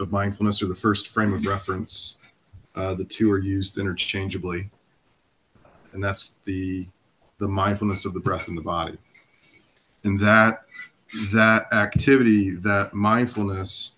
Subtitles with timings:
[0.00, 2.16] of mindfulness or the first frame of reference.
[2.74, 4.70] Uh, the two are used interchangeably,
[5.92, 6.86] and that's the
[7.38, 8.96] the mindfulness of the breath in the body.
[10.04, 10.64] And that
[11.32, 13.94] that activity, that mindfulness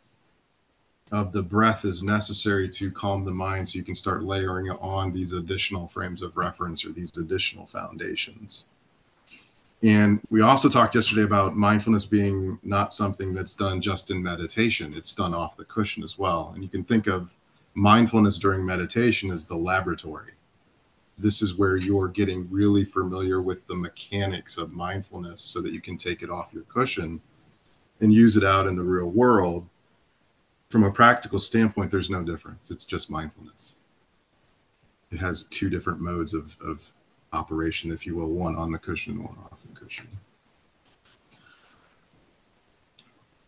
[1.10, 5.12] of the breath is necessary to calm the mind so you can start layering on
[5.12, 8.65] these additional frames of reference or these additional foundations.
[9.82, 14.92] And we also talked yesterday about mindfulness being not something that's done just in meditation,
[14.95, 16.52] it's done off the cushion as well.
[16.54, 17.34] And you can think of
[17.74, 20.32] mindfulness during meditation as the laboratory.
[21.18, 25.80] This is where you're getting really familiar with the mechanics of mindfulness so that you
[25.80, 27.20] can take it off your cushion
[28.01, 29.66] and use it out in the real world
[30.73, 32.70] from a practical standpoint, there's no difference.
[32.70, 33.76] It's just mindfulness.
[35.10, 36.92] It has two different modes of, of
[37.33, 40.09] operation, if you will, one on the cushion, one off the cushion.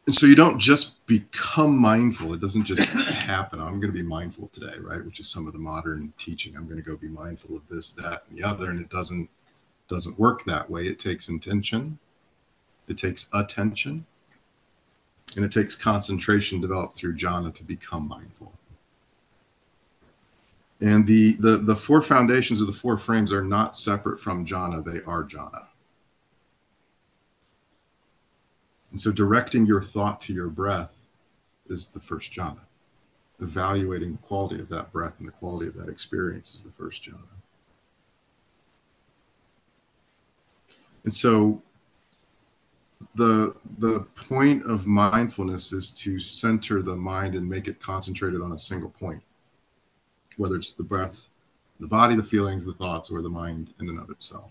[0.07, 2.35] And so you don't just become mindful.
[2.35, 2.85] It doesn't just
[3.25, 3.61] happen.
[3.61, 5.05] I'm going to be mindful today, right?
[5.05, 6.55] Which is some of the modern teaching.
[6.57, 8.71] I'm going to go be mindful of this, that, and the other.
[8.71, 9.29] And it doesn't
[9.89, 10.83] doesn't work that way.
[10.83, 11.99] It takes intention.
[12.89, 14.07] It takes attention
[15.37, 18.53] and it takes concentration developed through jhana to become mindful.
[20.85, 24.85] And the, the, the four foundations of the four frames are not separate from jhana,
[24.85, 25.69] they are jhana.
[28.91, 31.07] And so directing your thought to your breath
[31.71, 32.61] is the first jhana.
[33.41, 37.03] Evaluating the quality of that breath and the quality of that experience is the first
[37.03, 37.29] jhana.
[41.05, 41.63] And so
[43.15, 48.53] the the point of mindfulness is to center the mind and make it concentrated on
[48.53, 49.23] a single point
[50.37, 51.29] whether it's the breath
[51.81, 54.51] the body the feelings the thoughts or the mind in and of itself.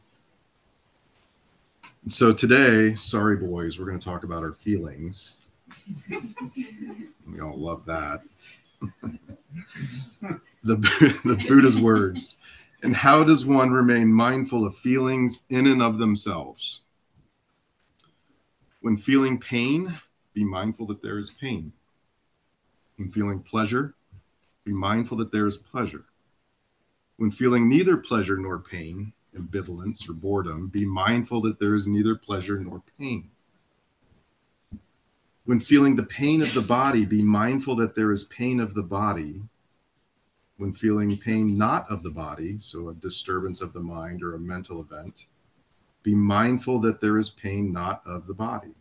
[2.04, 5.40] And so today sorry boys we're going to talk about our feelings.
[6.10, 8.22] We all love that.
[10.66, 10.76] The,
[11.26, 12.38] the buddha's words
[12.84, 16.82] and how does one remain mindful of feelings in and of themselves?
[18.82, 20.00] When feeling pain,
[20.34, 21.72] be mindful that there is pain.
[22.98, 23.96] When feeling pleasure,
[24.66, 26.06] be mindful that there is pleasure.
[27.18, 32.16] When feeling neither pleasure nor pain, ambivalence or boredom, be mindful that there is neither
[32.16, 33.30] pleasure nor pain.
[35.46, 38.84] When feeling the pain of the body, be mindful that there is pain of the
[38.84, 39.42] body.
[40.58, 44.40] When feeling pain not of the body, so a disturbance of the mind or a
[44.40, 45.26] mental event,
[46.02, 48.76] be mindful that there is pain not of the body.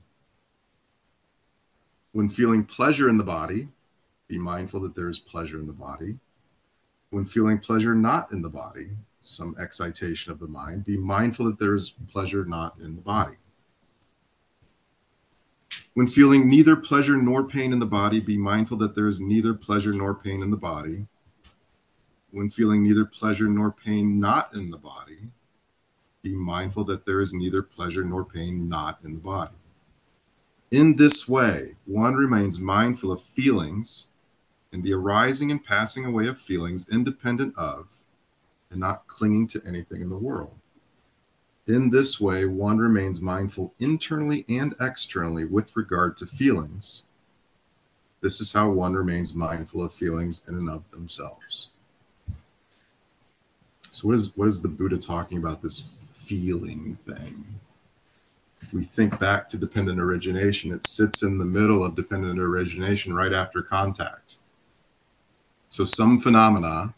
[2.13, 3.69] When feeling pleasure in the body,
[4.33, 6.19] be mindful that there is pleasure in the body.
[7.11, 8.89] When feeling pleasure not in the body,
[9.21, 13.37] some excitation of the mind, be mindful that there is pleasure not in the body.
[15.93, 19.53] When feeling neither pleasure nor pain in the body, be mindful that there is neither
[19.53, 21.07] pleasure nor pain in the body.
[22.31, 25.29] When feeling neither pleasure nor pain not in the body,
[26.23, 29.57] be mindful that there is neither pleasure nor pain not in the body.
[30.71, 34.07] In this way, one remains mindful of feelings
[34.73, 37.95] and the arising and passing away of feelings independent of
[38.71, 40.55] and not clinging to anything in the world.
[41.67, 47.05] In this way, one remains mindful internally and externally with regard to feelings.
[48.21, 51.69] This is how one remains mindful of feelings in and of themselves.
[53.91, 57.45] So, what is, what is the Buddha talking about this feeling thing.
[58.61, 63.15] If we think back to dependent origination, it sits in the middle of dependent origination
[63.15, 64.37] right after contact.
[65.73, 66.93] So some phenomena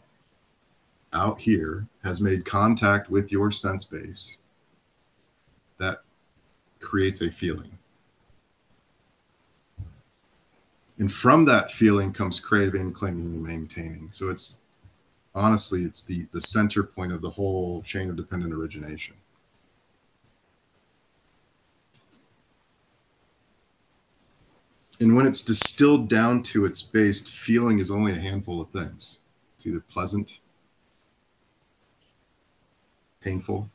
[1.13, 4.39] out here has made contact with your sense base
[5.77, 6.01] that
[6.81, 7.77] creates a feeling.
[10.97, 14.11] And from that feeling comes craving, clinging, and maintaining.
[14.11, 14.63] So it's
[15.33, 19.15] honestly, it's the, the center point of the whole chain of dependent origination.
[24.99, 29.19] And when it's distilled down to its base, feeling is only a handful of things.
[29.55, 30.39] It's either pleasant,
[33.21, 33.69] painful,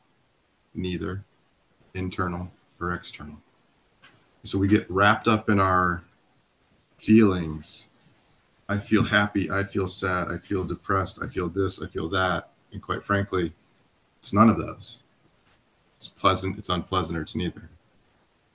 [0.73, 1.23] neither,
[1.93, 3.37] internal or external.
[4.43, 6.03] So we get wrapped up in our
[6.97, 7.91] feelings
[8.71, 12.51] I feel happy, I feel sad, I feel depressed, I feel this, I feel that.
[12.71, 13.51] And quite frankly,
[14.21, 15.03] it's none of those.
[15.97, 17.69] It's pleasant, it's unpleasant, or it's neither.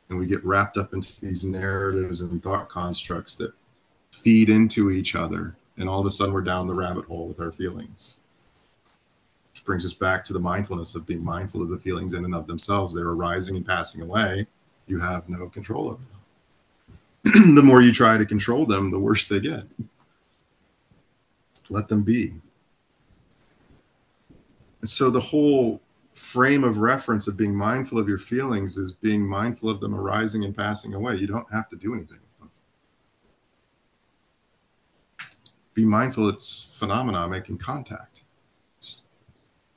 [0.08, 3.52] And we get wrapped up into these narratives and thought constructs that
[4.10, 5.56] feed into each other.
[5.78, 8.16] And all of a sudden, we're down the rabbit hole with our feelings.
[9.52, 12.34] Which brings us back to the mindfulness of being mindful of the feelings in and
[12.34, 12.94] of themselves.
[12.94, 14.46] They're arising and passing away.
[14.86, 17.54] You have no control over them.
[17.56, 19.64] the more you try to control them, the worse they get.
[21.68, 22.34] Let them be.
[24.80, 25.80] And so the whole
[26.16, 30.44] frame of reference of being mindful of your feelings is being mindful of them arising
[30.44, 31.14] and passing away.
[31.16, 32.50] You don't have to do anything with them.
[35.74, 38.22] Be mindful it's phenomena making contact.
[38.78, 39.02] It's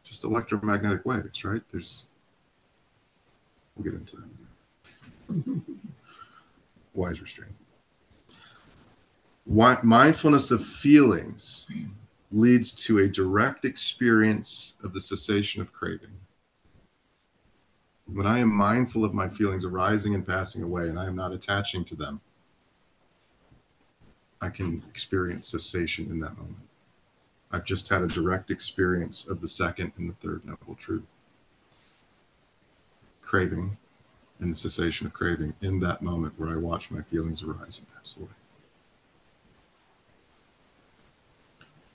[0.03, 1.61] just electromagnetic waves, right?
[1.71, 2.07] There's
[3.75, 5.61] we'll get into that.
[6.93, 7.53] Wise restraint.
[9.45, 11.67] Mindfulness of feelings
[12.31, 16.18] leads to a direct experience of the cessation of craving.
[18.13, 21.31] When I am mindful of my feelings arising and passing away, and I am not
[21.31, 22.21] attaching to them,
[24.41, 26.67] I can experience cessation in that moment.
[27.51, 31.07] I've just had a direct experience of the second and the third noble truth
[33.21, 33.77] craving
[34.39, 37.93] and the cessation of craving in that moment where I watch my feelings arise and
[37.95, 38.29] pass away.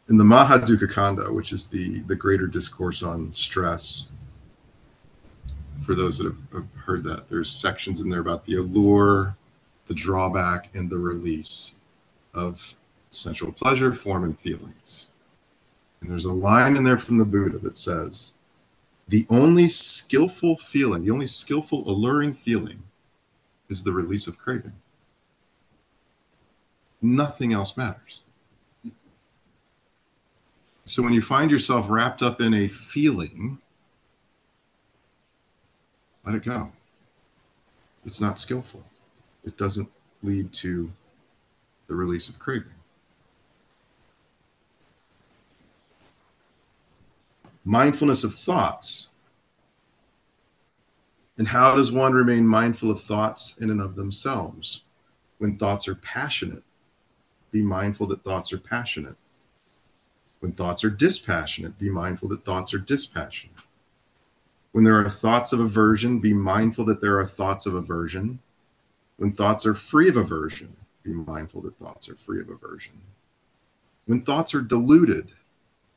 [0.08, 4.08] in the Mahadukkhakkhandha, which is the the greater discourse on stress,
[5.80, 9.36] for those that have, heard that, there's sections in there about the allure,
[9.86, 11.76] the drawback, and the release
[12.32, 12.74] of
[13.10, 15.10] sensual pleasure, form, and feelings.
[16.00, 18.32] And there's a line in there from the Buddha that says,
[19.08, 22.82] the only skillful feeling, the only skillful, alluring feeling
[23.68, 24.72] is the release of craving.
[27.02, 28.22] Nothing else matters.
[30.86, 33.60] So when you find yourself wrapped up in a feeling,
[36.24, 36.72] let it go.
[38.04, 38.84] It's not skillful.
[39.44, 39.90] It doesn't
[40.22, 40.90] lead to
[41.86, 42.72] the release of craving.
[47.64, 49.08] Mindfulness of thoughts.
[51.36, 54.82] And how does one remain mindful of thoughts in and of themselves?
[55.38, 56.62] When thoughts are passionate,
[57.50, 59.16] be mindful that thoughts are passionate.
[60.40, 63.53] When thoughts are dispassionate, be mindful that thoughts are dispassionate.
[64.74, 68.40] When there are thoughts of aversion, be mindful that there are thoughts of aversion.
[69.18, 70.74] When thoughts are free of aversion,
[71.04, 73.00] be mindful that thoughts are free of aversion.
[74.06, 75.30] When thoughts are deluded,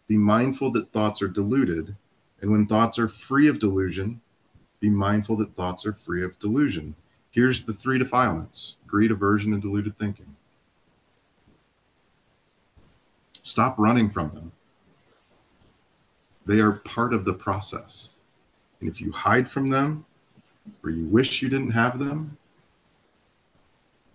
[0.07, 1.95] be mindful that thoughts are deluded.
[2.39, 4.21] And when thoughts are free of delusion,
[4.79, 6.95] be mindful that thoughts are free of delusion.
[7.31, 10.35] Here's the three defilements greed, aversion, and deluded thinking.
[13.41, 14.51] Stop running from them.
[16.45, 18.11] They are part of the process.
[18.79, 20.05] And if you hide from them
[20.83, 22.37] or you wish you didn't have them,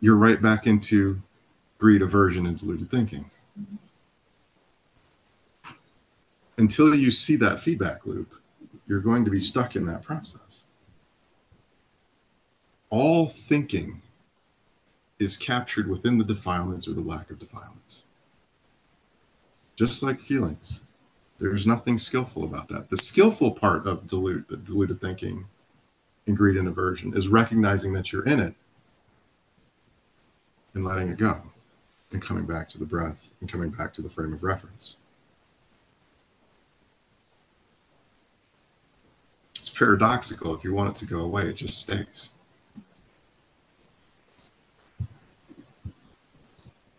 [0.00, 1.20] you're right back into
[1.78, 3.24] greed, aversion, and deluded thinking.
[6.58, 8.34] Until you see that feedback loop,
[8.86, 10.64] you're going to be stuck in that process.
[12.90, 14.02] All thinking
[15.18, 18.04] is captured within the defilements or the lack of defilements
[19.76, 20.84] just like feelings.
[21.42, 22.88] There's nothing skillful about that.
[22.88, 25.44] The skillful part of dilute, deluded thinking,
[26.26, 28.54] ingredient aversion, is recognizing that you're in it
[30.74, 31.42] and letting it go
[32.12, 34.98] and coming back to the breath and coming back to the frame of reference.
[39.56, 40.54] It's paradoxical.
[40.54, 42.30] If you want it to go away, it just stays.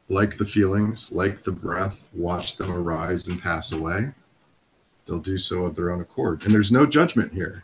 [0.10, 4.12] like the feelings, like the breath, watch them arise and pass away.
[5.06, 6.44] They'll do so of their own accord.
[6.44, 7.64] And there's no judgment here.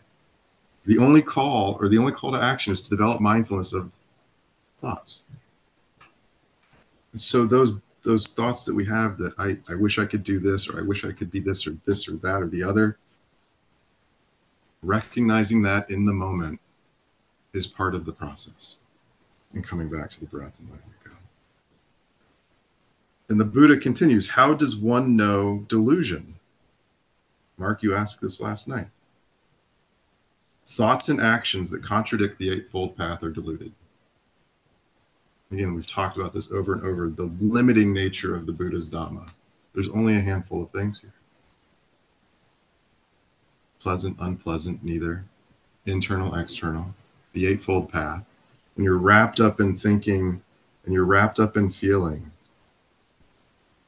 [0.86, 3.91] The only call or the only call to action is to develop mindfulness of
[4.81, 5.22] thoughts.
[7.12, 10.39] And so those those thoughts that we have that I, I wish I could do
[10.39, 12.98] this or I wish I could be this or this or that or the other,
[14.81, 16.60] recognizing that in the moment
[17.53, 18.77] is part of the process
[19.53, 21.15] and coming back to the breath and letting it go.
[23.29, 26.38] and the Buddha continues How does one know delusion?
[27.60, 28.88] Mark, you asked this last night.
[30.66, 33.74] Thoughts and actions that contradict the Eightfold Path are deluded.
[35.51, 39.32] Again, we've talked about this over and over the limiting nature of the Buddha's Dhamma.
[39.74, 41.13] There's only a handful of things here
[43.80, 45.24] pleasant, unpleasant, neither,
[45.86, 46.94] internal, external,
[47.32, 48.25] the Eightfold Path.
[48.75, 50.42] When you're wrapped up in thinking
[50.84, 52.30] and you're wrapped up in feeling,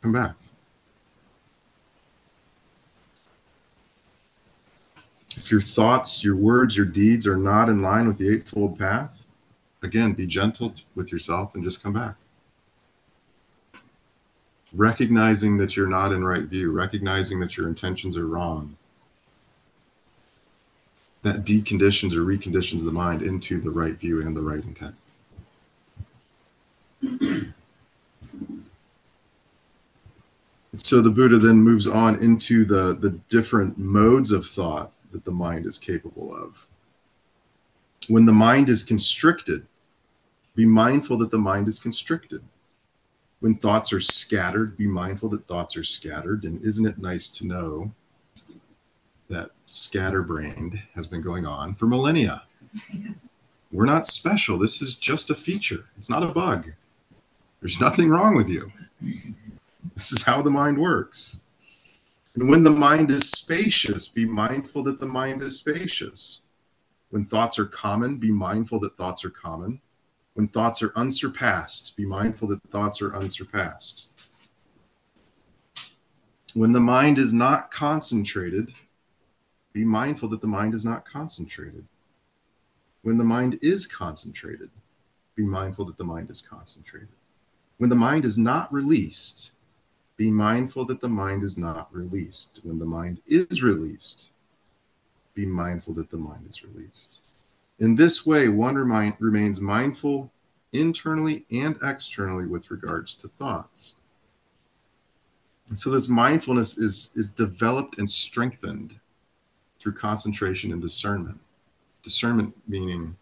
[0.01, 0.35] come back.
[5.41, 9.25] If your thoughts, your words, your deeds are not in line with the Eightfold Path,
[9.81, 12.13] again, be gentle with yourself and just come back.
[14.71, 18.77] Recognizing that you're not in right view, recognizing that your intentions are wrong,
[21.23, 24.95] that deconditions or reconditions the mind into the right view and the right intent.
[30.75, 35.31] so the Buddha then moves on into the, the different modes of thought that the
[35.31, 36.67] mind is capable of.
[38.07, 39.65] When the mind is constricted,
[40.55, 42.41] be mindful that the mind is constricted.
[43.39, 46.43] When thoughts are scattered, be mindful that thoughts are scattered.
[46.43, 47.91] And isn't it nice to know
[49.29, 52.43] that scatterbrained has been going on for millennia?
[53.71, 54.57] We're not special.
[54.57, 56.73] This is just a feature, it's not a bug.
[57.61, 58.71] There's nothing wrong with you.
[59.95, 61.39] This is how the mind works.
[62.35, 66.41] And when the mind is spacious, be mindful that the mind is spacious.
[67.09, 69.81] When thoughts are common, be mindful that thoughts are common.
[70.33, 74.07] When thoughts are unsurpassed, be mindful that thoughts are unsurpassed.
[76.53, 78.71] When the mind is not concentrated,
[79.73, 81.85] be mindful that the mind is not concentrated.
[83.03, 84.69] When the mind is concentrated,
[85.35, 87.09] be mindful that the mind is concentrated.
[87.77, 89.53] When the mind is not released,
[90.21, 92.61] be mindful that the mind is not released.
[92.63, 94.31] When the mind is released,
[95.33, 97.23] be mindful that the mind is released.
[97.79, 100.31] In this way, one remind, remains mindful
[100.73, 103.95] internally and externally with regards to thoughts.
[105.69, 108.99] And so this mindfulness is, is developed and strengthened
[109.79, 111.39] through concentration and discernment.
[112.03, 113.17] Discernment meaning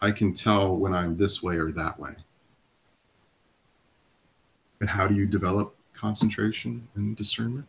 [0.00, 2.12] I can tell when I'm this way or that way.
[4.78, 7.68] And how do you develop concentration and discernment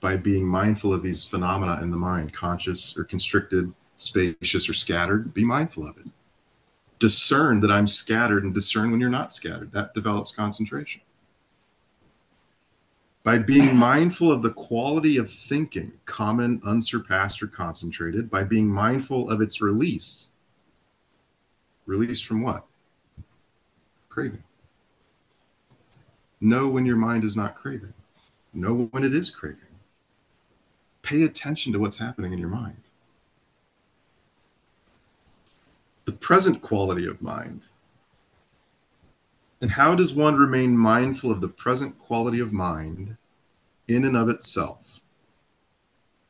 [0.00, 5.32] by being mindful of these phenomena in the mind, conscious or constricted, spacious or scattered.
[5.32, 6.06] Be mindful of it.
[6.98, 9.72] Discern that I'm scattered and discern when you're not scattered.
[9.72, 11.02] That develops concentration.
[13.22, 19.30] By being mindful of the quality of thinking, common, unsurpassed, or concentrated, by being mindful
[19.30, 20.30] of its release.
[21.86, 22.64] Release from what?
[24.08, 24.44] Craving.
[26.40, 27.94] Know when your mind is not craving.
[28.52, 29.62] Know when it is craving.
[31.02, 32.82] Pay attention to what's happening in your mind.
[36.04, 37.68] The present quality of mind.
[39.60, 43.16] And how does one remain mindful of the present quality of mind
[43.88, 45.00] in and of itself?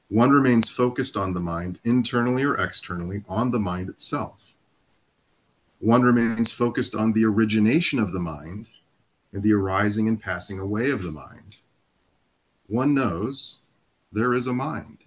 [0.09, 4.55] One remains focused on the mind, internally or externally, on the mind itself.
[5.81, 8.69] One remains focused on the origination of the mind
[9.37, 11.57] and the arising and passing away of the mind.
[12.69, 13.59] One knows
[14.11, 15.00] there is a mind.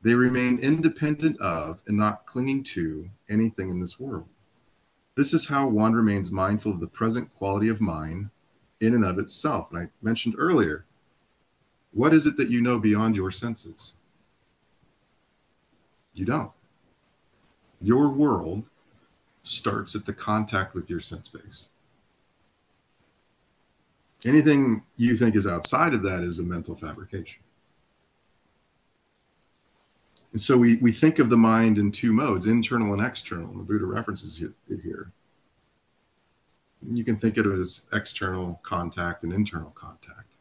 [0.00, 4.26] They remain independent of and not clinging to anything in this world.
[5.16, 8.30] This is how one remains mindful of the present quality of mind
[8.80, 9.70] in and of itself.
[9.70, 10.86] And I mentioned earlier,
[11.92, 13.96] what is it that you know beyond your senses?
[16.14, 16.52] You don't.
[17.82, 18.64] Your world
[19.42, 21.68] starts at the contact with your sense base.
[24.26, 27.42] Anything you think is outside of that is a mental fabrication.
[30.32, 33.50] And so we, we think of the mind in two modes, internal and external.
[33.50, 35.10] And the Buddha references it here.
[36.80, 40.34] And you can think of it as external contact and internal contact.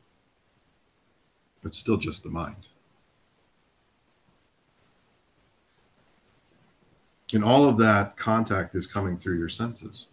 [1.61, 2.67] But still just the mind.
[7.33, 10.07] And all of that contact is coming through your senses.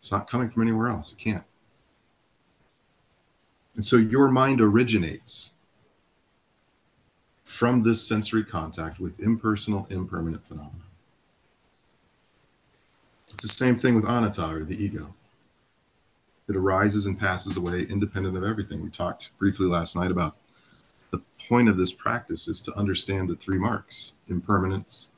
[0.00, 1.12] It's not coming from anywhere else.
[1.12, 1.44] It can't.
[3.76, 5.54] And so your mind originates
[7.42, 10.84] from this sensory contact with impersonal, impermanent phenomena.
[13.30, 15.14] It's the same thing with anatta or the ego.
[16.48, 18.82] It arises and passes away independent of everything.
[18.82, 20.36] We talked briefly last night about
[21.10, 25.10] the point of this practice is to understand the three marks impermanence,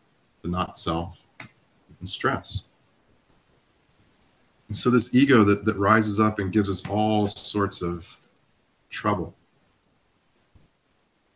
[0.42, 1.26] the not self,
[2.00, 2.64] and stress.
[4.68, 8.18] And so, this ego that, that rises up and gives us all sorts of
[8.90, 9.34] trouble,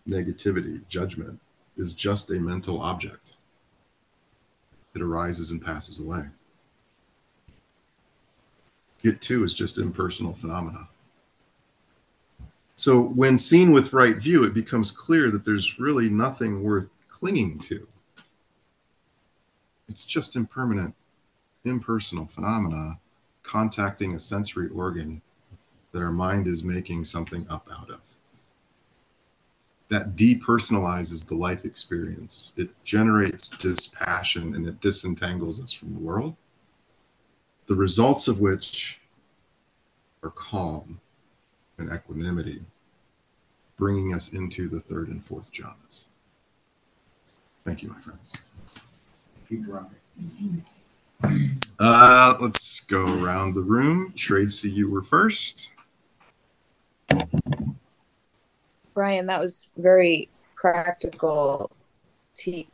[0.09, 1.41] negativity, judgment
[1.77, 3.35] is just a mental object.
[4.95, 6.25] It arises and passes away.
[9.03, 10.89] It too is just impersonal phenomena.
[12.77, 17.59] So, when seen with right view, it becomes clear that there's really nothing worth clinging
[17.61, 17.87] to.
[19.89, 20.95] It's just impermanent,
[21.65, 22.99] impersonal phenomena
[23.43, 25.21] contacting a sensory organ
[25.93, 28.01] that our mind is making something up out of.
[29.89, 32.53] That depersonalizes the life experience.
[32.57, 36.37] It generates dispassion and it disentangles us from the world,
[37.67, 39.01] the results of which
[40.23, 41.01] are calm
[41.79, 42.63] and equanimity,
[43.77, 46.05] bringing us into the third and fourth jhanas.
[47.65, 48.33] Thank you, my friends.
[49.49, 50.65] Keep running.
[51.79, 54.13] Uh, let's go around the room.
[54.17, 55.73] Tracy, you were first.
[58.95, 61.71] Brian, that was very practical
[62.35, 62.69] teaching.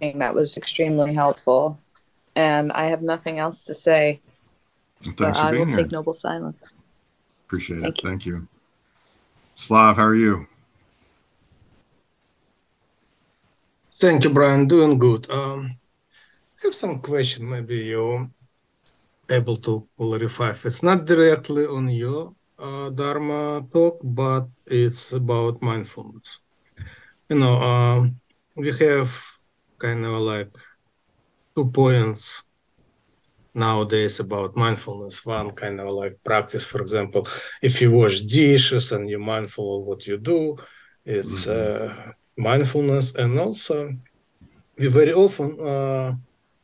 [0.00, 1.78] That was extremely helpful.
[2.34, 4.20] And I have nothing else to say.
[5.02, 5.76] Thanks for I will here.
[5.76, 6.84] take noble silence.
[7.46, 8.02] Appreciate Thank it.
[8.02, 8.08] you.
[8.08, 8.48] Thank you.
[9.54, 10.46] Slav, how are you?
[13.92, 14.68] Thank you, Brian.
[14.68, 15.30] Doing good.
[15.30, 15.70] Um,
[16.58, 17.48] I have some question.
[17.48, 18.28] Maybe you're
[19.30, 20.50] able to clarify.
[20.50, 26.40] If it's not directly on your uh, Dharma talk, but it's about mindfulness.
[27.28, 28.20] You know, um,
[28.56, 29.10] we have
[29.78, 30.50] kind of like
[31.54, 32.44] two points
[33.54, 35.24] nowadays about mindfulness.
[35.24, 37.26] One kind of like practice, for example,
[37.62, 40.56] if you wash dishes and you're mindful of what you do,
[41.04, 43.14] it's uh, mindfulness.
[43.14, 43.92] And also,
[44.78, 46.14] we very often uh,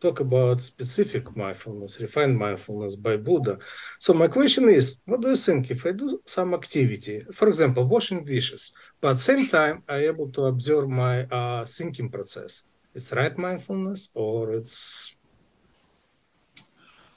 [0.03, 3.55] talk about specific mindfulness, refined mindfulness by Buddha.
[3.99, 7.83] So my question is, what do you think if I do some activity, for example,
[7.95, 12.63] washing dishes, but same time I able to observe my uh, thinking process?
[12.95, 15.15] It's right mindfulness or it's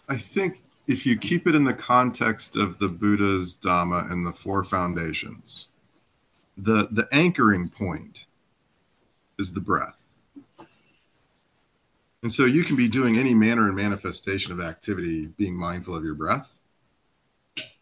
[0.08, 4.32] I think if you keep it in the context of the Buddha's Dhamma and the
[4.32, 5.70] four foundations,
[6.58, 8.28] the, the anchoring point
[9.40, 10.05] is the breath.
[12.26, 16.04] And so you can be doing any manner and manifestation of activity being mindful of
[16.04, 16.60] your breath.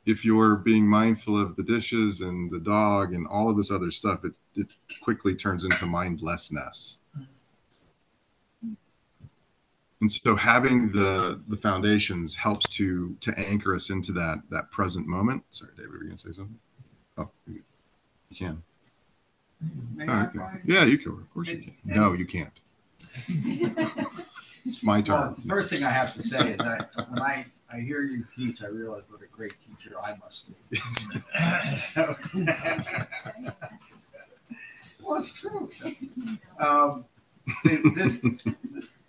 [0.05, 3.89] If you're being mindful of the dishes and the dog and all of this other
[3.89, 4.68] stuff, it, it
[5.01, 7.00] quickly turns into mindlessness.
[10.01, 15.07] And so having the the foundations helps to to anchor us into that that present
[15.07, 15.46] moment.
[15.51, 16.59] Sorry, David, were you gonna say something?
[17.18, 17.63] Oh, you,
[18.35, 18.61] can.
[19.96, 20.59] May Oh, okay.
[20.65, 21.13] Yeah, you can.
[21.13, 21.77] Of course you can.
[21.85, 22.59] No, you can't.
[24.65, 25.35] It's my turn.
[25.43, 28.63] the first thing I have to say is that when I, I hear you teach,
[28.63, 30.77] I realize what a great teacher I must be.
[31.73, 32.15] So-
[35.01, 35.69] Well, it's true.
[36.59, 37.03] Um,
[37.95, 38.23] This,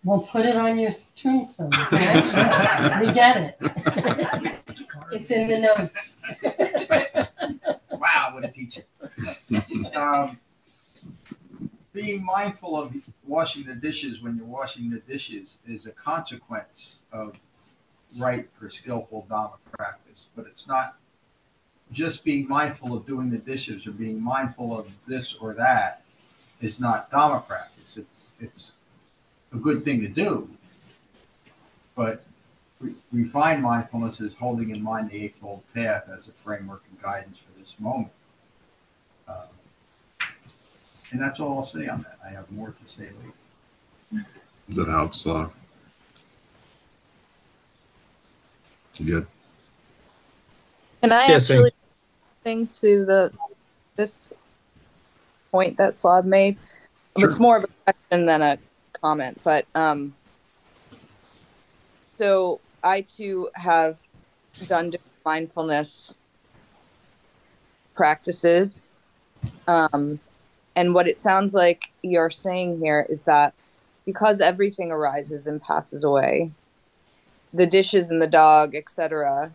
[0.02, 1.70] Well, put it on your tombstone.
[1.92, 3.00] okay?
[3.00, 3.56] we get it.
[5.12, 6.20] it's in the notes.
[7.92, 8.82] wow, what a teacher.
[9.94, 10.38] Um,
[11.94, 12.92] Being mindful of
[13.24, 17.38] washing the dishes when you're washing the dishes is a consequence of
[18.18, 20.96] right or skillful Dhamma practice, but it's not
[21.92, 26.02] just being mindful of doing the dishes or being mindful of this or that
[26.61, 27.96] is not Dhamma practice.
[27.96, 28.72] It's, it's
[29.52, 30.50] a good thing to do.
[31.94, 32.24] But
[33.35, 37.59] find mindfulness as holding in mind the Eightfold Path as a framework and guidance for
[37.59, 38.12] this moment.
[39.28, 39.46] Uh,
[41.14, 42.18] and that's all I'll say on that.
[42.27, 43.09] I have more to say
[44.12, 44.27] later.
[44.70, 45.55] That helps, Slav.
[48.98, 49.27] You good?
[51.03, 51.70] Can I Yes, actually
[52.42, 53.33] thing to the
[53.94, 54.29] this
[55.53, 56.59] point that Slav made?
[57.16, 57.31] Sure.
[57.31, 58.59] It's more of a question than a
[59.00, 60.14] comment, but um
[62.18, 63.98] so I too have
[64.66, 66.16] done different mindfulness
[67.94, 68.96] practices.
[69.68, 70.18] Um
[70.76, 73.54] and what it sounds like you're saying here is that
[74.04, 76.50] because everything arises and passes away,
[77.52, 79.52] the dishes and the dog, etc.,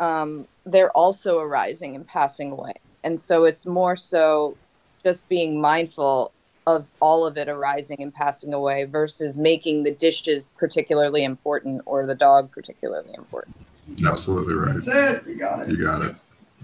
[0.00, 2.74] um, they're also arising and passing away.
[3.04, 4.56] And so it's more so
[5.02, 6.32] just being mindful
[6.66, 12.04] of all of it arising and passing away versus making the dishes particularly important or
[12.04, 13.54] the dog particularly important.
[14.06, 14.74] Absolutely right.
[14.74, 15.26] That's it.
[15.28, 15.68] You got it.
[15.68, 16.16] You got it.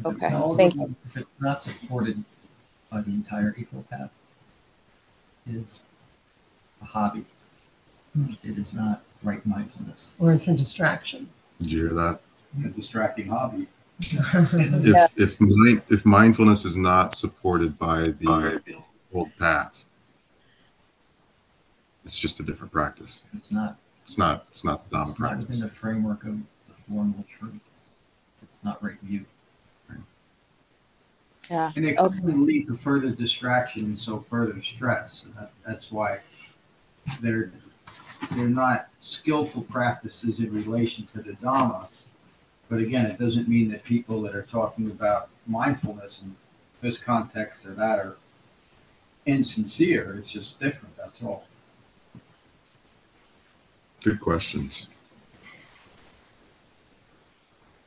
[0.04, 0.94] Okay, thank you.
[1.06, 2.24] If it's not supported
[2.92, 4.10] by the entire Eightfold Path,
[5.48, 5.80] it is
[6.82, 7.24] a hobby.
[8.44, 10.16] It is not right mindfulness.
[10.20, 11.30] Or it's a distraction.
[11.58, 12.20] Did you hear that?
[12.64, 13.66] A distracting hobby.
[14.10, 15.06] Yeah.
[15.16, 18.82] If if mind, if mindfulness is not supported by the
[19.14, 19.84] old path,
[22.04, 23.22] it's just a different practice.
[23.32, 26.36] It's not, It's not it's not the Dhamma it's not within the framework of
[26.68, 27.90] the formal truths.
[28.42, 29.24] It's not right view.
[31.52, 31.70] Yeah.
[31.76, 32.18] And it Okay.
[32.18, 35.26] can lead to further distraction and so further stress.
[35.36, 36.20] That, that's why
[37.20, 37.52] they're
[38.30, 41.90] they're not skillful practices in relation to the Dhamma,
[42.70, 46.34] But again, it doesn't mean that people that are talking about mindfulness in
[46.80, 48.16] this context or that are
[49.26, 50.16] insincere.
[50.16, 51.44] It's just different, that's all.
[54.02, 54.86] Good questions.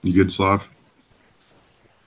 [0.04, 0.70] You good, Slav?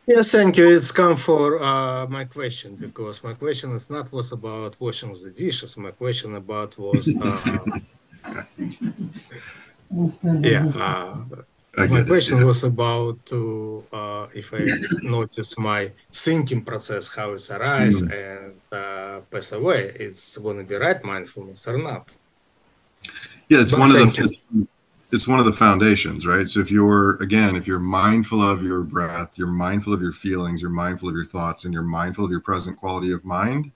[0.09, 0.67] Yes, thank you.
[0.75, 5.31] It's come for uh, my question because my question is not was about washing the
[5.37, 5.77] dishes.
[5.77, 7.59] My question about was uh,
[10.41, 10.65] yeah.
[10.75, 11.17] Uh,
[11.77, 12.45] my get it, question yeah.
[12.45, 14.61] was about to uh, if I
[15.03, 18.13] notice my thinking process how it's arise Mm.
[18.25, 19.93] and uh, pass away.
[20.05, 22.17] It's going to be right mindfulness or not?
[23.51, 24.67] Yeah, it's But one of the
[25.09, 26.49] it's, it's one of the foundations, right?
[26.49, 30.61] So if you're again, if you're mindful of your breath, you're mindful of your feelings,
[30.63, 33.73] you're mindful of your thoughts, and you're mindful of your present quality of mind,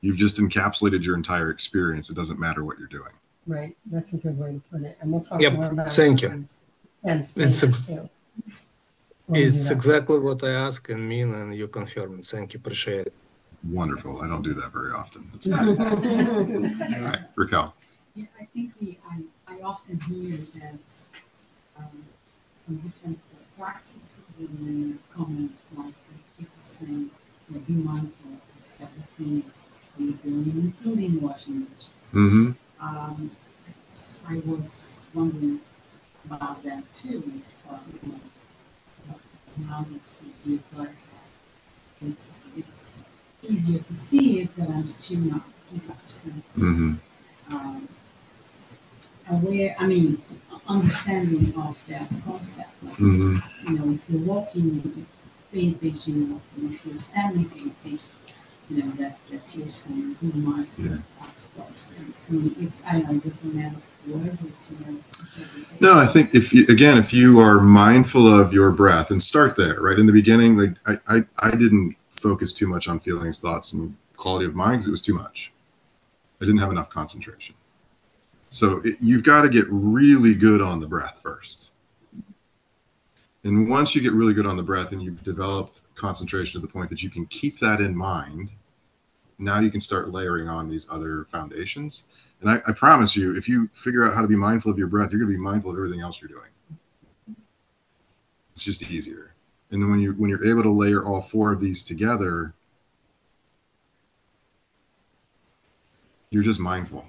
[0.00, 2.10] you've just encapsulated your entire experience.
[2.10, 3.12] It doesn't matter what you're doing.
[3.46, 5.90] Right, that's a good way to put it, and we'll talk Yep, more about.
[5.90, 6.28] thank it you.
[6.36, 6.48] in
[7.04, 8.08] And It's ex- too.
[9.26, 9.74] We do It's that.
[9.74, 12.24] exactly what I ask and mean, and you confirm it.
[12.26, 13.14] Thank you, appreciate it.
[13.68, 14.20] Wonderful.
[14.22, 15.28] I don't do that very often.
[15.32, 15.80] That's good.
[16.98, 17.74] All right, Raquel.
[18.14, 18.98] Yeah, I think we,
[19.60, 21.08] I, I often hear that,
[21.78, 22.04] um,
[22.64, 25.94] from different uh, practices in uh, common life,
[26.38, 27.10] people saying,
[27.48, 29.42] you know, be mindful of everything
[29.98, 32.14] you're doing, including washing dishes.
[32.14, 32.52] Mm-hmm.
[32.80, 33.30] Um,
[34.28, 35.60] I was wondering
[36.24, 38.12] about that too, if, uh, you
[39.66, 40.96] know, this would be clarified.
[42.06, 43.08] It's, it's
[43.42, 47.54] easier to see it, but I'm still not hundred percent Mm-hmm.
[47.54, 47.88] um,
[49.30, 50.20] aware, I mean,
[50.68, 52.70] understanding of that concept.
[52.82, 53.68] Like, Mm-hmm.
[53.72, 55.06] you know, if you're walking, you
[55.52, 57.98] pay attention, and if you're standing, attention.
[58.68, 60.98] You know, that, that you're saying, be mindful Yeah.
[61.20, 62.28] of those things.
[62.30, 65.80] I mean, it's, I know, is it a matter of word, it's a matter of?
[65.80, 69.56] No, I think if you again, if you are mindful of your breath and start
[69.56, 73.40] there, right in the beginning, like I, I, I didn't focus too much on feelings,
[73.40, 75.50] thoughts, and quality of mind because it was too much.
[76.40, 77.56] I didn't have enough concentration.
[78.50, 81.72] So it, you've got to get really good on the breath first.
[83.44, 86.70] And once you get really good on the breath and you've developed concentration to the
[86.70, 88.50] point that you can keep that in mind,
[89.38, 92.04] now you can start layering on these other foundations.
[92.42, 94.88] And I, I promise you, if you figure out how to be mindful of your
[94.88, 96.50] breath, you're going to be mindful of everything else you're doing.
[98.52, 99.34] It's just easier.
[99.70, 102.52] And then when you when you're able to layer all four of these together,
[106.30, 107.06] you're just mindful.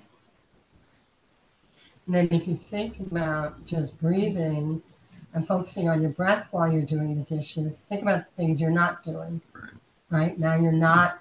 [2.12, 4.82] And then if you think about just breathing
[5.34, 8.70] and focusing on your breath while you're doing the dishes, think about the things you're
[8.70, 9.40] not doing.
[9.54, 9.72] Right.
[10.10, 10.38] Right?
[10.38, 11.20] Now you're not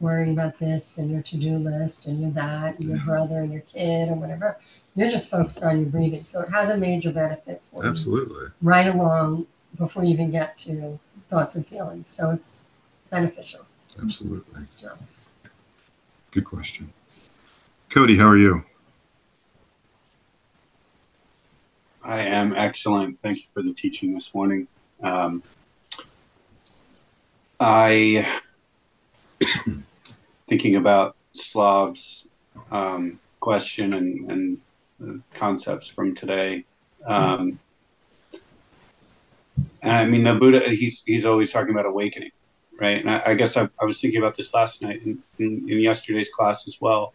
[0.00, 3.62] worrying about this and your to-do list and your that and your brother and your
[3.62, 4.56] kid or whatever.
[4.96, 6.24] You're just focused on your breathing.
[6.24, 8.46] So it has a major benefit for you Absolutely.
[8.60, 9.46] right along
[9.78, 12.10] before you even get to thoughts and feelings.
[12.10, 12.68] So it's
[13.10, 13.60] beneficial.
[14.02, 14.62] Absolutely.
[14.82, 14.96] Yeah.
[16.32, 16.92] Good question.
[17.90, 18.64] Cody, how are you?
[22.06, 23.20] I am excellent.
[23.20, 24.68] Thank you for the teaching this morning.
[25.02, 25.42] Um,
[27.58, 28.40] I
[30.48, 32.28] thinking about Slav's
[32.70, 34.58] um, question and, and
[35.00, 36.64] the concepts from today.
[37.04, 37.58] Um,
[39.82, 42.30] and I mean, the Buddha, he's, he's always talking about awakening,
[42.78, 43.00] right?
[43.00, 45.80] And I, I guess I, I was thinking about this last night in, in, in
[45.80, 47.14] yesterday's class as well.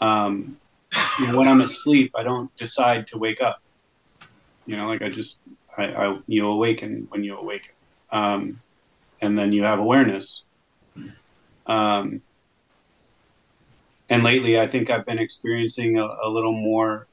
[0.00, 0.56] Um,
[1.20, 3.62] you know, when I'm asleep, I don't decide to wake up
[4.70, 5.40] you know like i just
[5.76, 7.72] i, I you awaken when you awaken.
[8.12, 8.60] Um,
[9.20, 10.44] and then you have awareness.
[11.66, 12.22] Um,
[14.08, 17.06] and lately i think i've been experiencing a, a little more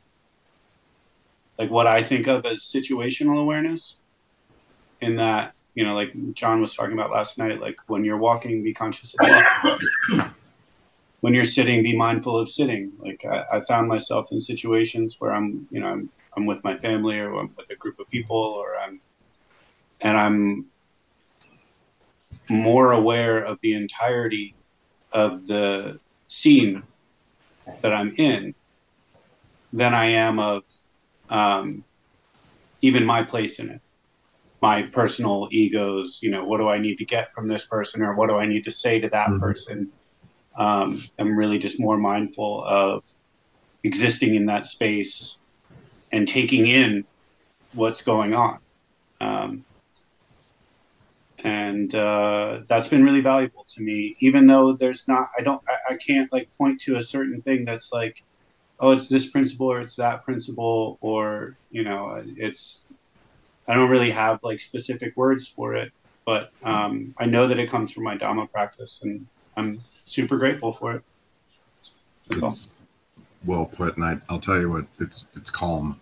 [1.59, 3.97] like what i think of as situational awareness
[4.99, 8.63] in that you know like john was talking about last night like when you're walking
[8.63, 9.27] be conscious of
[9.63, 10.31] walking
[11.21, 12.93] when you're sitting be mindful of sitting.
[12.99, 16.77] Like I, I found myself in situations where i'm you know i'm I'm with my
[16.77, 19.01] family or I'm with a group of people or I'm
[19.99, 20.67] and I'm
[22.47, 24.55] more aware of the entirety
[25.11, 26.83] of the scene
[27.81, 28.53] that I'm in
[29.73, 30.61] than I am of
[31.29, 31.83] um,
[32.81, 33.81] even my place in it.
[34.61, 38.15] My personal egos, you know, what do I need to get from this person or
[38.15, 39.39] what do I need to say to that Mhm.
[39.39, 39.91] person?
[40.55, 43.03] Um, I'm really just more mindful of
[43.83, 45.36] existing in that space
[46.11, 47.05] and taking in
[47.73, 48.59] what's going on.
[49.19, 49.65] Um,
[51.43, 55.93] and uh, that's been really valuable to me, even though there's not, I don't, I,
[55.93, 58.23] I can't like point to a certain thing that's like,
[58.79, 62.87] oh, it's this principle or it's that principle, or, you know, it's,
[63.67, 65.91] I don't really have like specific words for it,
[66.25, 70.71] but um, I know that it comes from my Dhamma practice, and I'm super grateful
[70.71, 71.03] for it.
[72.29, 72.76] That's all.
[73.45, 75.99] Well put, and I, I'll tell you what, it's it's calm.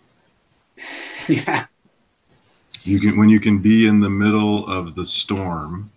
[1.28, 1.66] Yeah.
[2.84, 5.90] You can when you can be in the middle of the storm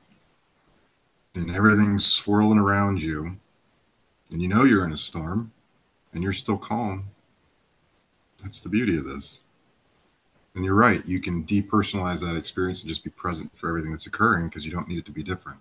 [1.35, 3.37] and everything's swirling around you,
[4.33, 5.53] and you know you're in a storm,
[6.13, 7.09] and you're still calm.
[8.43, 9.41] That's the beauty of this.
[10.55, 14.07] And you're right, you can depersonalize that experience and just be present for everything that's
[14.07, 15.61] occurring because you don't need it to be different.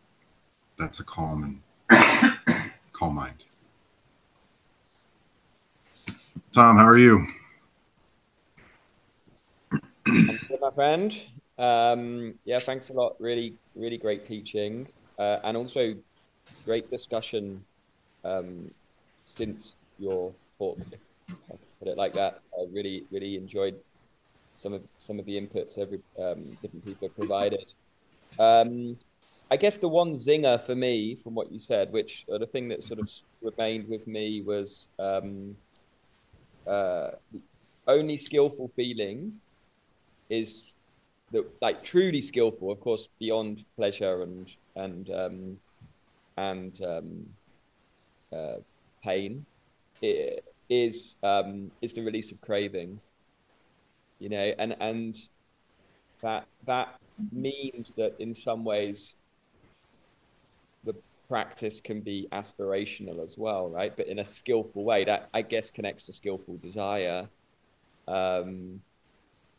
[0.77, 2.33] That's a calm and
[2.93, 3.43] calm mind.
[6.51, 7.25] Tom, how are you?
[9.69, 11.19] Good, my friend.
[11.57, 13.15] Um, yeah, thanks a lot.
[13.19, 14.87] Really, really great teaching,
[15.19, 15.95] uh, and also
[16.65, 17.63] great discussion
[18.23, 18.69] um,
[19.25, 20.79] since your talk.
[21.79, 22.39] Put it like that.
[22.57, 23.75] I really, really enjoyed
[24.55, 27.73] some of some of the inputs every um, different people provided.
[28.39, 28.97] Um,
[29.49, 32.83] I guess the one zinger for me from what you said, which the thing that
[32.83, 33.09] sort of
[33.41, 35.55] remained with me was um,
[36.67, 37.41] uh, the
[37.87, 39.41] only skillful feeling
[40.29, 40.75] is
[41.31, 45.59] that like truly skillful, of course, beyond pleasure and and um,
[46.37, 47.25] and um,
[48.33, 48.57] uh,
[49.03, 49.45] pain,
[50.03, 50.37] i-
[50.69, 53.01] is um, is the release of craving.
[54.19, 55.15] You know, and and
[56.21, 56.97] that that
[57.31, 59.15] means that in some ways
[61.27, 63.95] practice can be aspirational as well, right?
[63.95, 65.03] But in a skillful way.
[65.03, 67.27] That I guess connects to skillful desire.
[68.07, 68.81] Um,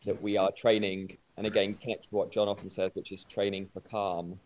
[0.05, 3.69] that we are training, and again connects to what John often says, which is training
[3.73, 4.39] for calm.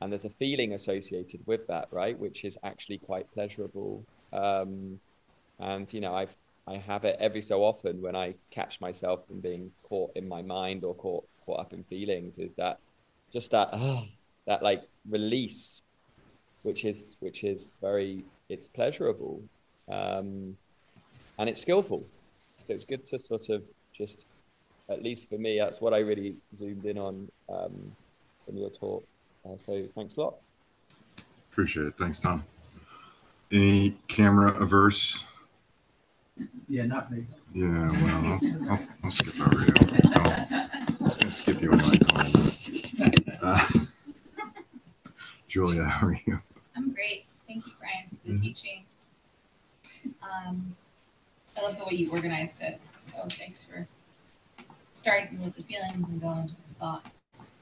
[0.00, 2.18] And there's a feeling associated with that, right?
[2.18, 4.04] Which is actually quite pleasurable.
[4.32, 5.00] Um,
[5.58, 9.40] and you know, I've I have it every so often when I catch myself from
[9.40, 12.38] being caught in my mind or caught caught up in feelings.
[12.38, 12.78] Is that
[13.32, 14.04] just that ah,
[14.46, 15.81] that like release,
[16.62, 19.42] which is which is very it's pleasurable,
[19.88, 20.56] um,
[21.38, 22.06] and it's skillful.
[22.58, 24.26] So it's good to sort of just
[24.88, 27.92] at least for me, that's what I really zoomed in on um,
[28.48, 29.06] in your talk.
[29.44, 30.34] Uh, so thanks a lot.
[31.50, 31.94] Appreciate it.
[31.98, 32.44] Thanks, Tom.
[33.50, 35.24] Any camera averse?
[36.68, 37.26] Yeah, not me.
[37.52, 39.74] Yeah, well, I'll, I'll, I'll skip over you.
[40.14, 43.48] I'll, I'm just gonna skip you when I call.
[43.48, 43.68] Uh,
[45.48, 46.40] Julia, how are you?
[47.02, 47.24] Great.
[47.48, 48.42] Thank you, Brian, for the Mhm.
[48.42, 48.84] teaching.
[50.22, 50.76] Um,
[51.56, 52.80] I love the way you organized it.
[53.00, 53.88] So thanks for
[54.92, 57.56] starting with the feelings and going to the thoughts.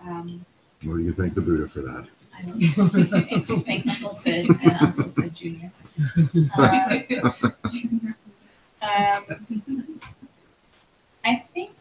[0.00, 0.44] Um,
[0.82, 2.08] What do you thank the Buddha for that?
[2.36, 2.88] I don't know.
[3.20, 5.66] thanks, thanks, Uncle Sid and Uncle Sid Jr.
[8.82, 9.26] Um,
[9.62, 10.00] um,
[11.24, 11.76] I think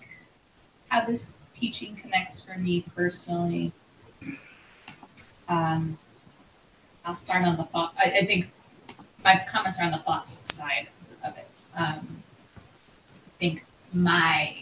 [0.89, 3.71] how this teaching connects for me personally.
[5.49, 5.97] Um,
[7.11, 7.93] I'll start on the thought.
[7.97, 8.49] I, I think
[9.21, 10.87] my comments are on the thoughts side
[11.25, 11.45] of it.
[11.75, 12.23] Um,
[13.03, 14.55] I think my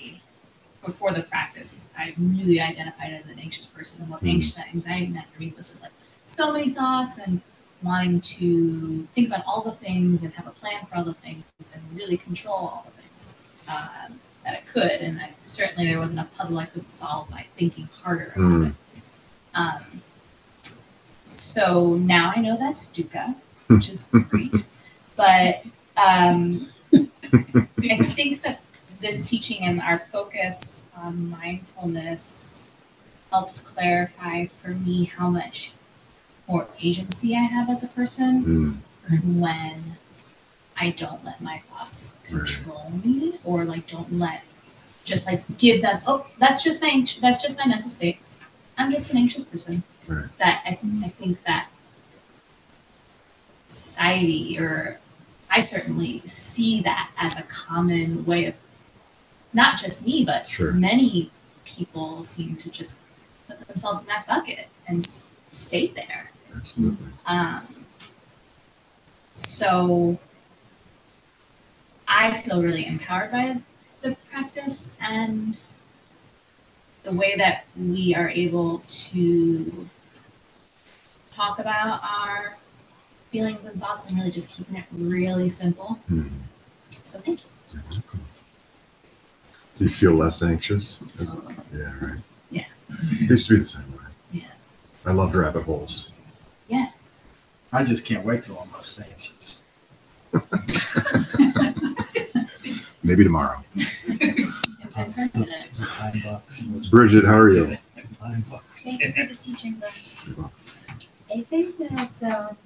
[0.84, 4.30] before the practice, I really identified as an anxious person, and what Mm.
[4.32, 5.92] anxious anxiety meant for me was just like
[6.26, 7.42] so many thoughts and
[7.84, 11.44] wanting to think about all the things and have a plan for all the things
[11.72, 14.90] and really control all the things um, that I could.
[15.06, 18.68] And I, certainly there wasn't a puzzle I could solve by thinking harder about Mm.
[18.70, 18.74] it.
[19.54, 20.02] Um,
[21.30, 23.36] so now I know that's dukkha,
[23.68, 24.66] which is great.
[25.16, 25.64] But
[25.98, 28.62] um, I think that
[29.00, 32.72] this teaching and our focus on mindfulness
[33.32, 35.74] helps clarify for me how much
[36.48, 39.98] more agency I have as a person Mm, when
[40.80, 42.46] I don't let my thoughts Right.
[42.46, 44.44] control me or like don't let
[45.04, 48.20] just like give them oh that's just my that's just my mental state.
[48.78, 49.84] I'm just an anxious person.
[50.08, 50.26] Right.
[50.38, 50.70] That I,
[51.06, 51.68] I think that
[53.68, 55.00] society or
[55.52, 58.58] I certainly see that as a common way of
[59.54, 60.72] not just me but Sure.
[60.72, 61.32] many
[61.66, 63.00] people seem to just
[63.48, 66.32] put themselves in that bucket and s- stay there.
[66.56, 67.08] Absolutely.
[67.28, 67.68] Um,
[69.34, 70.20] so
[72.08, 73.62] I feel really empowered by
[74.02, 75.60] the practice and
[77.10, 79.90] the way that we are able to
[81.32, 82.58] talk about our
[83.32, 85.98] feelings and thoughts and really just keeping it really simple.
[86.12, 86.30] Mm.
[87.04, 87.48] So thank you.
[87.74, 88.20] You're welcome.
[89.78, 91.00] Do you feel less anxious?
[91.18, 91.56] Totally.
[91.74, 92.20] Yeah, right.
[92.52, 92.66] Yeah.
[92.90, 94.00] It used to be the same way.
[94.32, 94.48] Yeah.
[95.06, 96.12] I loved rabbit holes.
[96.68, 96.90] Yeah.
[97.72, 99.62] I just can't wait till I'm less anxious.
[103.04, 103.64] Maybe tomorrow.
[104.98, 106.88] It's.
[106.90, 107.78] Bridget, how are you?
[108.76, 109.82] Thank you for the teaching.
[111.34, 112.58] I think that um,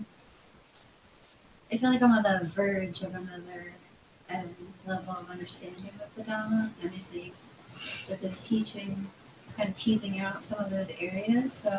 [1.72, 3.74] I feel like I'm on the verge of another
[4.30, 4.56] um,
[4.86, 7.34] level of understanding of the Dhamma, and I think
[8.08, 9.08] that this teaching
[9.46, 11.52] is kind of teasing out some of those areas.
[11.52, 11.72] So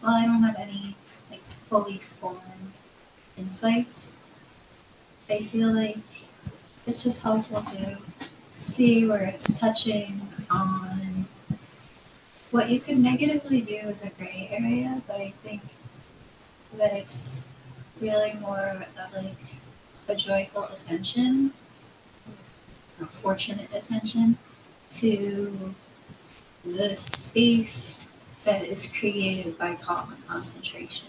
[0.00, 0.96] while I don't have any
[1.30, 2.72] like fully formed
[3.36, 4.18] insights,
[5.30, 5.98] I feel like
[6.84, 7.98] it's just helpful to
[8.68, 11.26] see where it's touching on
[12.50, 15.62] what you could negatively view as a gray area, but I think
[16.76, 17.46] that it's
[18.00, 19.34] really more of like
[20.06, 21.52] a joyful attention,
[23.00, 24.36] a fortunate attention
[24.90, 25.74] to
[26.64, 28.06] the space
[28.44, 31.08] that is created by calm and concentration,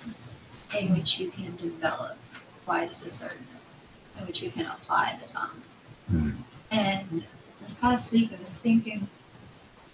[0.78, 2.18] in which you can develop
[2.66, 3.48] wise discernment,
[4.18, 6.36] in which you can apply the Dhamma.
[6.72, 7.26] And
[7.70, 9.08] this past week, I was thinking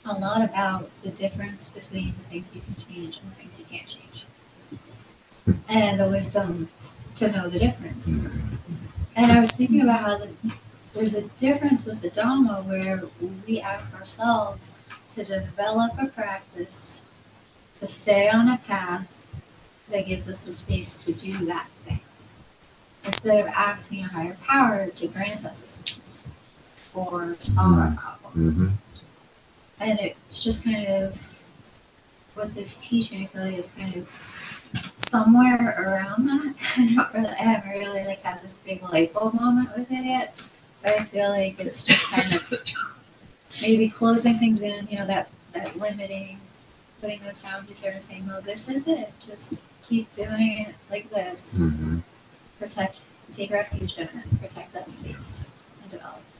[0.05, 3.65] a lot about the difference between the things you can change and the things you
[3.65, 4.25] can't change,
[5.67, 6.69] and the wisdom
[7.15, 8.29] to know the difference.
[9.17, 10.31] And I was thinking about how the,
[10.93, 13.03] there's a difference with the Dhamma where
[13.45, 17.05] we ask ourselves to develop a practice,
[17.79, 19.27] to stay on a path
[19.89, 21.99] that gives us the space to do that thing,
[23.03, 26.04] instead of asking a higher power to grant us wisdom
[26.95, 28.69] or solve our problems.
[29.79, 31.35] And it's just kind of
[32.33, 34.09] what this teaching really is kind of
[34.97, 36.55] somewhere around that.
[36.77, 40.05] I don't really I haven't really like had this big light bulb moment with it
[40.05, 40.41] yet.
[40.81, 42.53] But I feel like it's just kind of
[43.61, 46.39] maybe closing things in, you know, that that limiting,
[47.01, 49.13] putting those boundaries there and saying, No, this is it.
[49.25, 51.59] Just keep doing it like this.
[51.59, 52.01] Mhm.
[52.59, 52.99] Protect
[53.33, 56.34] take refuge in it, protect that space and develop that wise discernment.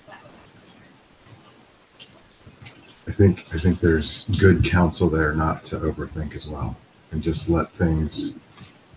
[3.07, 6.75] I think I think there's good counsel there not to overthink as well,
[7.11, 8.39] and just let things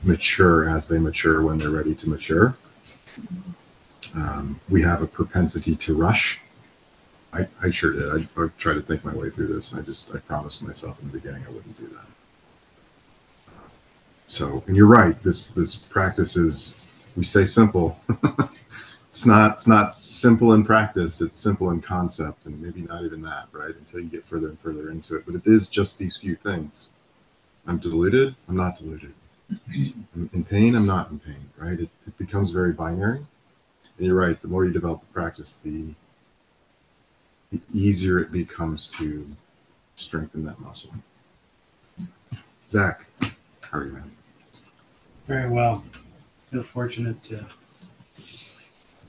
[0.03, 2.57] mature as they mature when they're ready to mature.
[4.15, 6.41] Um, we have a propensity to rush.
[7.33, 8.29] I, I sure did.
[8.37, 9.75] I, I tried to think my way through this.
[9.75, 12.07] I just I promised myself in the beginning I wouldn't do that.
[14.29, 15.21] So, and you're right.
[15.23, 16.85] This this practice is
[17.17, 17.99] we say simple.
[19.19, 21.21] it's not it's not simple in practice.
[21.21, 23.75] It's simple in concept, and maybe not even that, right?
[23.75, 25.27] Until you get further and further into it.
[25.27, 26.91] But it is just these few things.
[27.67, 28.37] I'm deluded.
[28.49, 29.13] I'm not deluded.
[29.51, 30.77] I'm in pain.
[30.77, 31.51] I'm not in pain.
[31.57, 31.81] Right?
[31.81, 33.19] It, it becomes very binary.
[33.19, 34.41] And you're right.
[34.41, 35.93] The more you develop the practice, the
[37.51, 39.27] the easier it becomes to
[39.97, 40.93] strengthen that muscle.
[42.71, 44.13] Zach, how are you, man?
[45.27, 45.83] Very well.
[46.53, 47.45] Feel fortunate to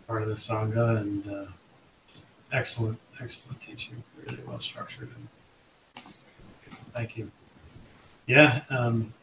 [0.09, 1.45] part of the sangha and uh,
[2.11, 4.03] just excellent, excellent teaching.
[4.25, 5.09] Really well structured.
[5.15, 6.03] And
[6.91, 7.31] thank you.
[8.25, 9.13] Yeah, um,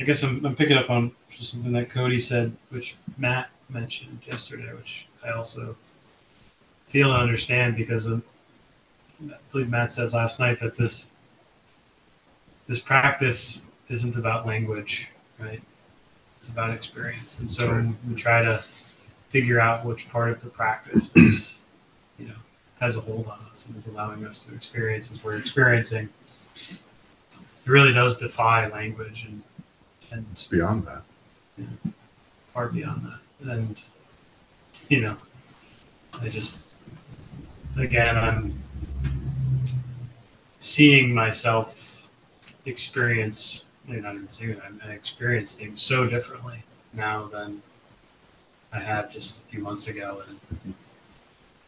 [0.00, 4.72] I guess I'm, I'm picking up on something that Cody said, which Matt mentioned yesterday,
[4.74, 5.76] which I also
[6.86, 8.22] feel and understand because of,
[9.24, 11.12] I believe Matt said last night that this
[12.66, 15.62] this practice isn't about language, right?
[16.38, 18.64] It's about experience, and so we try to
[19.32, 21.58] figure out which part of the practice is,
[22.18, 22.34] you know,
[22.80, 26.10] has a hold on us and is allowing us to experience as we're experiencing.
[26.54, 29.42] It really does defy language and
[30.10, 31.04] and It's beyond that.
[32.44, 33.50] far beyond that.
[33.50, 33.82] And
[34.90, 35.16] you know,
[36.20, 36.74] I just
[37.78, 38.62] again I'm
[40.60, 42.10] seeing myself
[42.66, 47.62] experience maybe not even seeing it, I experience things so differently now than
[48.72, 50.22] I had just a few months ago.
[50.26, 50.74] And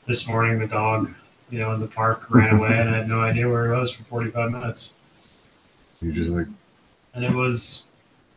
[0.07, 1.11] this morning the dog,
[1.51, 3.93] you know, in the park ran away and I had no idea where it was
[3.93, 4.95] for forty five minutes.
[6.01, 6.47] You just like
[7.15, 7.87] And it was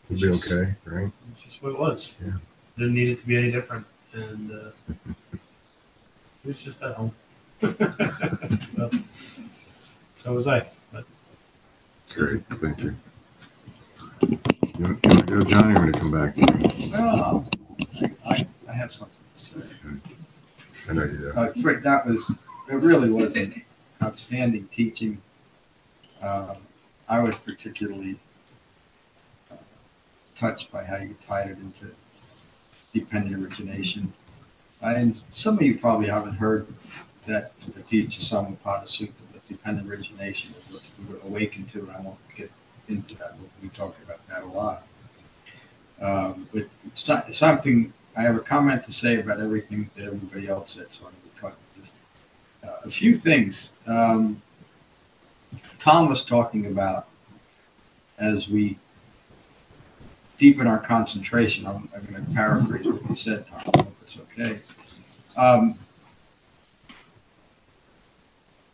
[0.09, 1.11] it'll be okay, right?
[1.31, 2.15] it's just what it was.
[2.23, 2.33] Yeah.
[2.77, 3.85] Didn't need it to be any different.
[4.13, 4.69] And uh,
[5.33, 5.39] it
[6.45, 7.11] was just at home.
[8.61, 8.89] so,
[10.13, 10.65] so was I.
[10.93, 11.05] But
[12.03, 12.45] It's great.
[12.45, 12.95] Thank you.
[14.21, 14.37] You
[14.79, 15.69] want, you want to go, John?
[15.69, 16.35] You want to come back?
[16.35, 16.91] to?
[16.95, 17.45] Oh,
[18.29, 19.59] I, I have something to say.
[20.89, 21.31] I know you do.
[21.35, 22.39] Uh, Rick, that was,
[22.69, 23.63] it really was an
[24.01, 25.21] outstanding teaching.
[26.21, 26.57] Um,
[27.09, 28.17] I was particularly
[29.51, 29.55] uh,
[30.35, 31.87] touched by how you tied it into
[32.93, 34.13] dependent origination.
[34.81, 36.67] And some of you probably haven't heard
[37.25, 41.91] that the Paticca Samuppada Sutta, but dependent origination is what we were awakened to, and
[41.91, 42.51] I won't get
[42.87, 43.35] into that.
[43.39, 44.83] but We talked about that a lot.
[45.99, 50.47] Um, but it's not, something I have a comment to say about everything that everybody
[50.47, 51.57] else said, so I'm going to talk
[52.63, 53.75] uh, a few things.
[53.85, 54.41] Um,
[55.77, 57.07] Tom was talking about
[58.17, 58.79] as we
[60.39, 61.67] deepen our concentration.
[61.67, 63.87] I'm, I'm going to paraphrase what he said, Tom.
[64.01, 64.57] It's okay.
[65.37, 65.75] Um,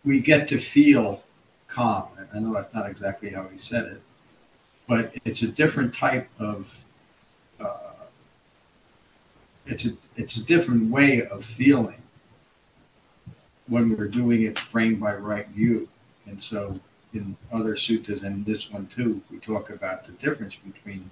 [0.06, 1.22] we get to feel
[1.68, 2.08] calm.
[2.34, 4.02] I know that's not exactly how he said it,
[4.88, 6.82] but it's a different type of.
[7.60, 7.93] Uh,
[9.66, 12.02] it's a it's a different way of feeling
[13.68, 15.88] when we're doing it frame by right view,
[16.26, 16.80] and so
[17.14, 21.10] in other suttas and this one too, we talk about the difference between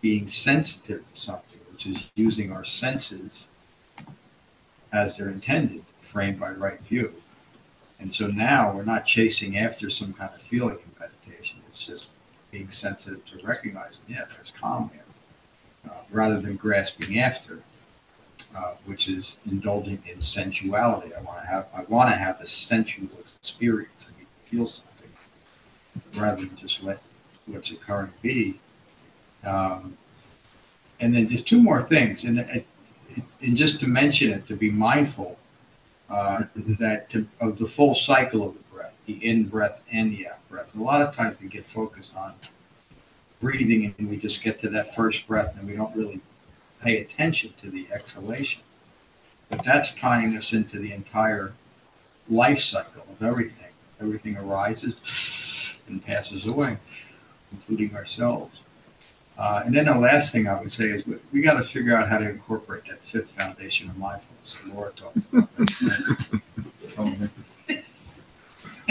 [0.00, 3.48] being sensitive to something, which is using our senses
[4.92, 7.12] as they're intended, frame by right view.
[8.00, 11.58] And so now we're not chasing after some kind of feeling in meditation.
[11.68, 12.10] It's just
[12.50, 14.90] being sensitive to recognizing, yeah, there's calm
[16.10, 17.60] rather than grasping after,
[18.56, 21.14] uh, which is indulging in sensuality.
[21.14, 23.08] I want to have, I want to have a sensual
[23.40, 23.92] experience.
[24.02, 25.10] I need to feel something
[26.16, 27.00] rather than just let
[27.46, 28.58] what's occurring be.
[29.44, 29.96] Um,
[31.00, 32.64] and then just two more things, and,
[33.40, 35.38] and just to mention it, to be mindful
[36.10, 40.28] uh, that to, of the full cycle of the breath, the in breath and the
[40.28, 40.74] out breath.
[40.74, 42.34] And a lot of times we get focused on
[43.40, 46.20] breathing and we just get to that first breath and we don't really
[46.82, 48.62] pay attention to the exhalation.
[49.48, 51.52] But that's tying us into the entire
[52.28, 53.70] life cycle of everything.
[54.00, 56.78] Everything arises and passes away,
[57.52, 58.62] including ourselves.
[59.36, 61.96] Uh, and then the last thing I would say is we, we got to figure
[61.96, 64.70] out how to incorporate that fifth foundation of mindfulness.
[64.72, 67.30] Laura talked about that.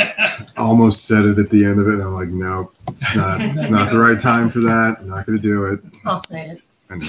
[0.57, 1.95] Almost said it at the end of it.
[1.95, 3.41] And I'm like, no, it's not.
[3.41, 4.97] It's not the right time for that.
[4.99, 5.79] I'm not going to do it.
[6.05, 6.61] I'll say it.
[6.89, 7.05] I know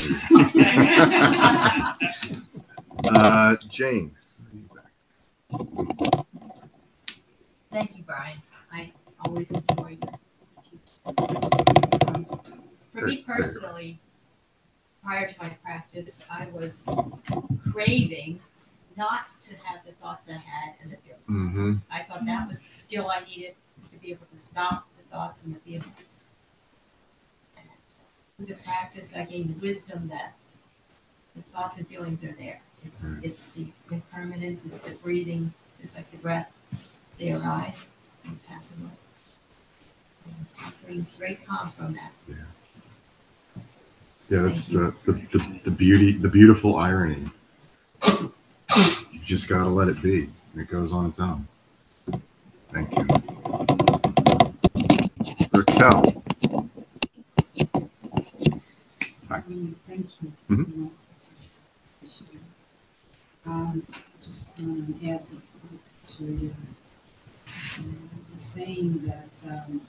[3.05, 3.11] you.
[3.11, 4.15] uh, Jane.
[7.71, 8.39] Thank you, Brian.
[8.73, 8.93] I
[9.25, 9.99] always enjoy
[11.07, 12.41] um,
[12.95, 13.99] For me personally,
[15.03, 16.89] prior to my practice, I was
[17.73, 18.41] craving
[19.01, 21.25] not to have the thoughts I had and the feelings.
[21.31, 21.75] Mm-hmm.
[21.91, 23.55] I thought that was the skill I needed
[23.91, 26.23] to be able to stop the thoughts and the feelings.
[27.57, 27.67] And
[28.37, 30.35] Through the practice, I gained the wisdom that
[31.35, 32.61] the thoughts and feelings are there.
[32.85, 36.53] It's it's the impermanence, it's the breathing, just like the breath.
[37.19, 37.91] They arise
[38.25, 38.97] and pass away.
[40.27, 42.13] And I bring great calm from that.
[44.29, 47.31] Yeah, that's the, the, the, the beauty, the beautiful irony.
[49.31, 50.29] Just got to let it be.
[50.57, 51.47] It goes on its own.
[52.67, 53.07] Thank you.
[55.53, 56.25] Raquel.
[59.29, 59.43] Hi.
[59.49, 60.33] Mm, Thank you.
[60.51, 60.91] Mhm.
[62.03, 62.41] you
[63.47, 63.87] Um,
[64.27, 65.25] just to add
[66.09, 66.55] to you,
[67.79, 69.81] um, saying that, um,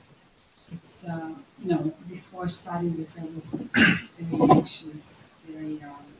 [0.71, 6.10] it's, uh, you know, before starting this, I was very anxious, very, um,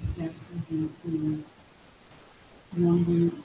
[0.00, 1.44] depressive and, and
[2.76, 3.42] wondering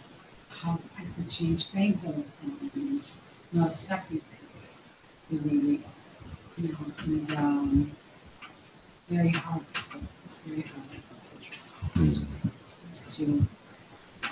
[0.50, 3.02] how I could change things all the time,
[3.52, 4.82] not accepting things
[5.30, 5.90] the way they are.
[6.56, 7.92] You know, and um,
[9.10, 11.60] very hard to focus, very hard to concentrate.
[11.96, 13.48] Just, just to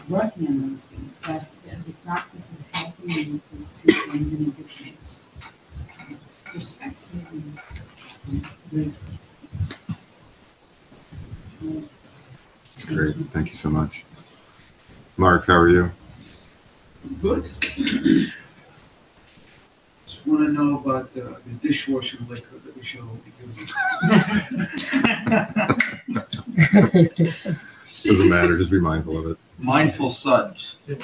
[0.07, 4.41] working on those things, but the, the practice is helping me to see things in
[4.43, 5.19] a different
[6.45, 7.59] perspective and,
[8.71, 8.93] and
[11.61, 11.89] grateful.
[12.01, 12.25] Yes.
[12.73, 13.15] It's great.
[13.31, 14.03] Thank you so much.
[15.17, 15.91] Mark, how are you?
[17.21, 17.43] Good.
[20.05, 23.73] Just want to know about uh, the dishwasher liquor that we showed because
[28.03, 28.57] Doesn't matter.
[28.57, 29.37] Just be mindful of it.
[29.59, 30.79] Mindful suds.
[30.87, 30.99] There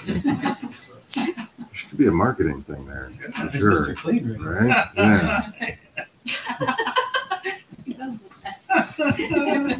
[1.89, 3.09] should be a marketing thing there.
[3.51, 3.71] For sure.
[3.71, 3.95] Mr.
[3.95, 4.87] Clean, Right?
[4.97, 5.51] Yeah.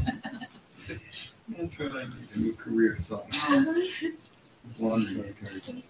[1.78, 3.28] That's what I need, a new career song.
[4.80, 5.84] Laundry detergent.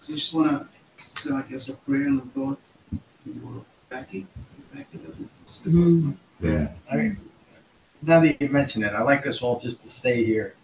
[0.00, 0.66] So just want
[0.98, 2.58] to say, I guess, a prayer and a thought
[3.24, 4.26] to Becky.
[4.74, 5.08] Becky, that
[5.44, 6.18] was the first one.
[6.40, 6.52] Mm.
[6.52, 7.16] Yeah, I mean,
[8.02, 10.54] now that you mention it, I like us all just to stay here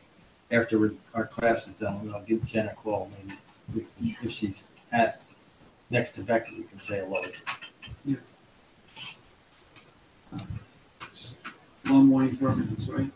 [0.50, 2.10] after our class is done.
[2.14, 3.10] I'll give Jen a call,
[3.74, 5.20] maybe, we- if she's at,
[5.90, 7.22] next to Becky, we can say hello.
[8.04, 8.16] Yeah.
[10.32, 10.46] Um,
[11.14, 11.42] just
[11.86, 13.10] one more impermanence, right?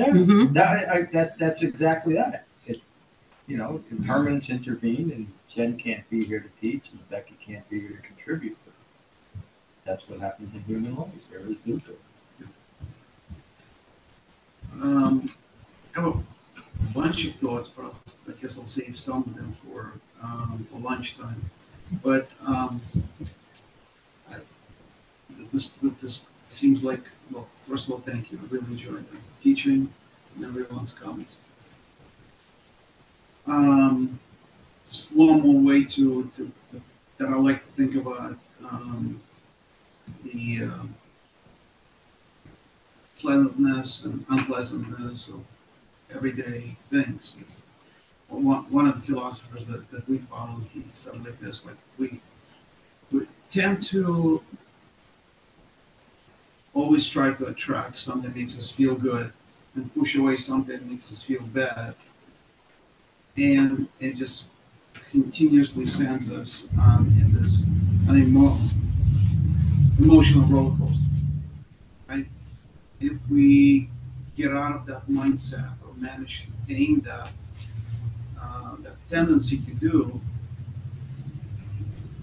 [0.00, 0.52] Yeah, Mhm.
[0.54, 2.46] that, I, that, that's exactly that.
[2.66, 2.80] It,
[3.46, 7.80] you know, impermanence intervene and Jen can't be here to teach and Becky can't be
[7.80, 8.56] here to contribute.
[9.84, 11.08] That's what happens in human life.
[11.30, 11.96] There is dukkha.
[14.80, 15.28] Um,
[15.96, 16.22] I have a
[16.94, 19.92] bunch of thoughts, but I'll- I guess I'll save some of them for,
[20.22, 21.50] um, for lunchtime.
[22.02, 22.80] But, um,
[24.30, 24.36] I-
[25.52, 25.70] this,
[26.00, 28.38] this seems like, well, first of all, thank you.
[28.42, 29.92] I really enjoyed the teaching
[30.36, 31.40] and everyone's comments.
[33.46, 34.18] Um,
[34.88, 36.52] just one more way to, to,
[37.18, 38.36] that I like to think about,
[38.68, 39.20] um,
[40.24, 40.94] the, um,
[43.18, 45.44] pleasantness and unpleasantness of
[46.14, 47.36] everyday things.
[47.44, 47.62] Is
[48.28, 52.20] one, one of the philosophers that, that we follow, he said like this, like we,
[53.12, 54.42] we tend to
[56.80, 59.32] always try to attract something that makes us feel good
[59.74, 61.94] and push away something that makes us feel bad.
[63.36, 64.52] And it just
[65.10, 67.62] continuously sends us um, in this
[68.08, 68.56] an emo-
[69.98, 71.08] emotional roller coaster.
[72.08, 72.26] Right?
[73.00, 73.88] If we
[74.36, 77.30] get out of that mindset or manage to tame that,
[78.40, 80.20] uh, that tendency to do,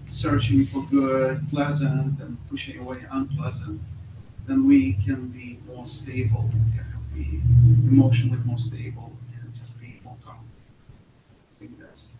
[0.05, 3.81] searching for good, pleasant, and pushing away unpleasant,
[4.47, 7.41] then we can be more stable, we can be
[7.91, 9.11] emotionally more stable,
[9.43, 10.39] and just be more calm.
[10.39, 12.11] I think that's,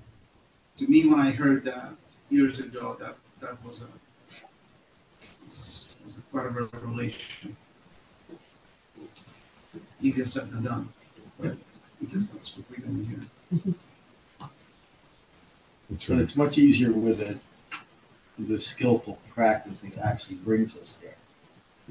[0.77, 1.93] to me, when I heard that
[2.29, 3.87] years ago, that that was a
[5.47, 7.55] was, was a quite a revelation.
[10.01, 10.89] Easier said than done,
[11.39, 11.55] but
[11.99, 13.73] because that's what we're doing here.
[15.89, 16.15] That's right.
[16.15, 16.21] But right.
[16.23, 17.37] it's much easier with it,
[18.37, 21.16] the skillful practice that actually brings us there.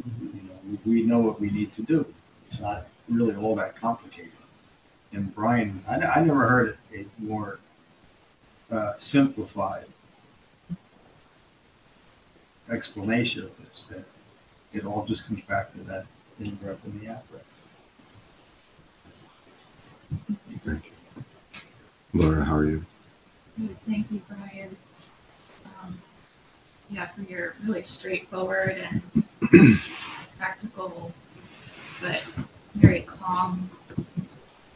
[0.05, 2.07] You know, we we know what we need to do.
[2.49, 4.33] It's not really all that complicated.
[5.13, 7.61] And Brian, I, I never heard it more
[8.71, 9.87] uh, simplified
[12.71, 14.05] explanation of this, that
[14.73, 16.07] it all just comes back to that
[16.41, 17.43] in-breath and the out-breath.
[20.63, 21.23] Thank you.
[22.13, 22.85] Laura, how are you?
[23.59, 24.77] Good, Thank you, Brian.
[25.65, 26.01] Um,
[26.91, 29.25] yeah, for your really straightforward and
[30.39, 31.13] practical,
[32.01, 32.23] but
[32.75, 33.71] very calm.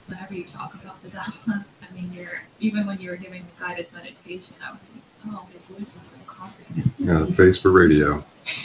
[0.07, 3.64] Whenever you talk about the Dhamma, I mean, you're even when you were giving the
[3.64, 5.03] guided meditation, I was like,
[5.35, 6.93] oh, his voice is so confident.
[6.99, 8.25] Yeah, face for radio.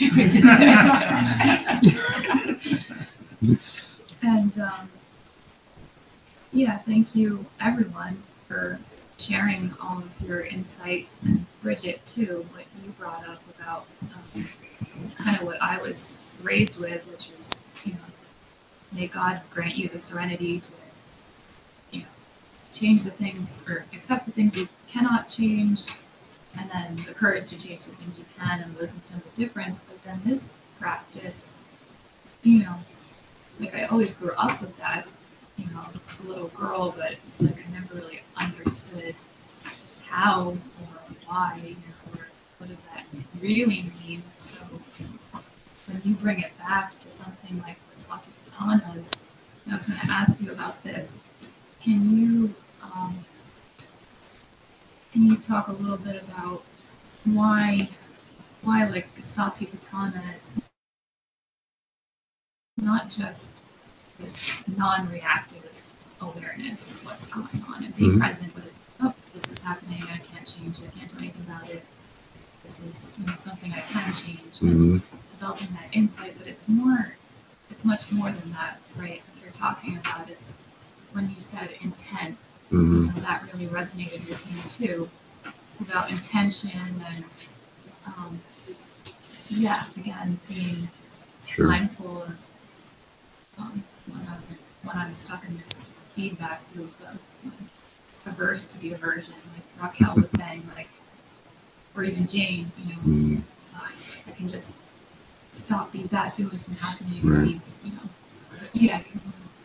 [4.22, 4.90] and um,
[6.52, 8.78] yeah, thank you everyone for
[9.18, 14.44] sharing all of your insight and Bridget too, what you brought up about um,
[15.18, 17.98] kind of what I was raised with, which was you know,
[18.92, 20.72] may God grant you the serenity to
[21.90, 22.06] you know
[22.72, 25.90] change the things or accept the things you cannot change,
[26.58, 29.36] and then the courage to change the things you can and wisdom to know the
[29.36, 29.84] difference.
[29.84, 31.60] But then this practice,
[32.42, 32.76] you know,
[33.50, 35.06] it's like I always grew up with that.
[35.56, 39.14] You know, as a little girl, but it's like I never really understood
[40.06, 41.95] how or why or
[42.66, 43.06] what does that
[43.40, 43.64] really
[44.04, 44.22] mean.
[44.36, 44.60] So
[45.86, 47.96] when you bring it back to something like what
[48.98, 49.24] is,
[49.70, 51.20] I was going to ask you about this.
[51.80, 53.24] Can you um,
[55.12, 56.62] can you talk a little bit about
[57.24, 57.88] why
[58.62, 60.54] why like Satipatthana it's
[62.76, 63.64] not just
[64.18, 65.86] this non-reactive
[66.20, 68.18] awareness of what's going on and being Mhm.
[68.20, 71.68] present with oh this is happening i can't change it i can't do anything about
[71.70, 71.84] it
[72.66, 75.00] this is you know something i can change Mhm.
[75.30, 77.14] developing that insight but it's more
[77.70, 80.58] it's much more than that right you're talking about it's
[81.12, 82.36] when you said intent
[82.72, 83.06] Mhm.
[83.06, 85.08] you know, that really resonated with me too
[85.70, 87.24] it's about intention and
[88.06, 88.40] um,
[89.48, 90.88] yeah again being
[91.46, 91.68] Sure.
[91.68, 92.36] mindful of
[93.58, 94.42] um, when, I'm,
[94.82, 97.52] when I'm stuck in this feedback loop of um,
[98.26, 100.88] averse to the aversion, like Raquel was saying, like,
[101.96, 103.42] or even Jane, you know, Mm,
[103.74, 103.78] uh,
[104.28, 104.76] I can just
[105.52, 107.20] stop these bad feelings from happening.
[107.22, 107.44] Right.
[107.46, 108.00] These, you know,
[108.74, 109.00] yeah,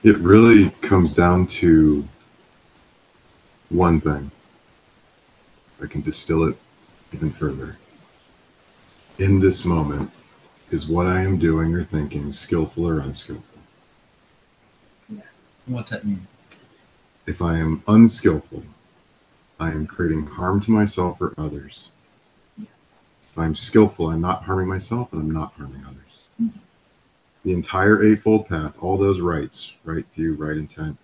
[0.04, 2.08] It really comes down to
[3.70, 4.32] one thing.
[5.84, 6.58] I can distill it
[7.14, 7.78] even further.
[9.20, 10.12] In this moment,
[10.72, 13.60] is what I am doing or thinking skillful or unskillful?
[15.10, 15.22] Yeah.
[15.66, 16.26] What's that mean?
[17.28, 18.64] If I am unskillful,
[19.60, 21.91] I am creating harm to myself or others.
[23.32, 26.26] If I'm skillful, I'm not harming myself and I'm not harming others.
[26.42, 26.60] Mhm.
[27.44, 30.98] The entire Eightfold Path, all those rights, right view, right intent,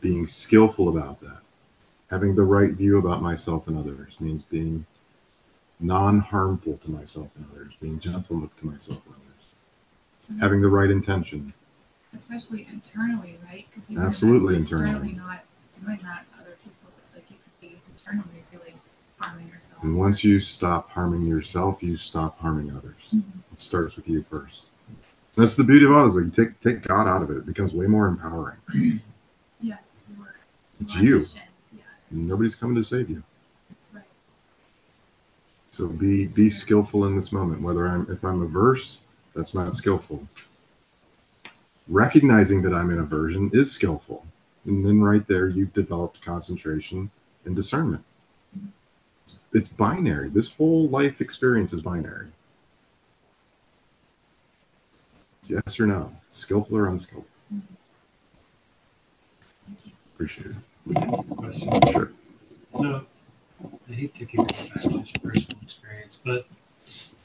[0.00, 1.40] being skillful about that,
[2.10, 4.84] having the right view about myself and others means being
[5.80, 10.90] non harmful to myself and others, being gentle to myself and others, having the right
[10.90, 11.54] intention.
[12.12, 13.66] especially internally, right?
[13.74, 15.14] Because Absolutely internally.
[15.14, 16.88] not doing that to other people.
[17.02, 18.43] It's like you could be internally
[19.24, 19.44] harming.
[19.82, 23.12] And once you stop harming yourself, you stop harming others.
[23.14, 23.22] Mhm.
[23.52, 24.70] It starts with you first.
[25.36, 26.14] That's the beauty of all this.
[26.16, 27.36] Like take take God out of it.
[27.36, 28.58] It becomes way more empowering.
[29.60, 30.34] Yeah, it's more.
[30.78, 31.22] It's more you.
[31.72, 31.80] Yeah.
[32.10, 33.22] Nobody's coming to save you.
[33.94, 34.04] Right.
[35.70, 37.62] So be be skillful in this moment.
[37.62, 39.00] Whether I'm if I'm averse,
[39.34, 40.28] that's not skillful.
[41.88, 44.26] Recognizing that I'm in aversion is skillful.
[44.66, 47.10] And then right there you've developed concentration
[47.46, 48.04] and discernment.
[49.54, 50.30] It's binary.
[50.30, 52.26] This whole life experience is binary.
[55.38, 57.30] It's yes or no, skillful or unskillful.
[60.12, 60.56] Appreciate it.
[61.36, 61.80] Question.
[61.92, 62.10] Sure.
[62.72, 63.06] So,
[63.88, 66.48] I hate to keep going back to just personal experience, but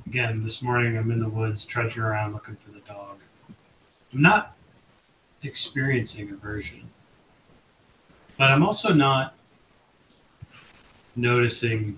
[0.06, 3.18] again, this morning I'm in the woods trudging around looking for the dog.
[4.14, 4.56] I'm not
[5.42, 6.92] experiencing aversion,
[8.38, 9.34] but I'm also not
[11.16, 11.98] noticing.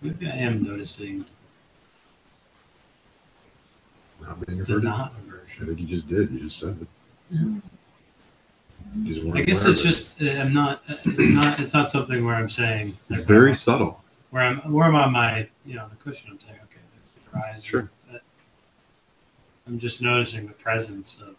[0.00, 1.24] Maybe I am noticing
[4.20, 4.84] Not being the averted.
[4.84, 5.66] not I aversion.
[5.66, 6.30] think you just did.
[6.30, 6.88] You just said it.
[7.30, 7.62] You
[9.04, 9.88] just I guess aware it's of it.
[9.88, 10.82] just uh, I'm not.
[10.88, 11.60] It's not.
[11.60, 12.88] It's not something where I'm saying.
[12.88, 14.02] It's like, very subtle.
[14.30, 16.30] where I'm where I'm on my you know the cushion.
[16.32, 17.64] I'm saying okay, there's your eyes.
[17.64, 17.90] Sure.
[18.10, 18.22] But
[19.66, 21.34] I'm just noticing the presence of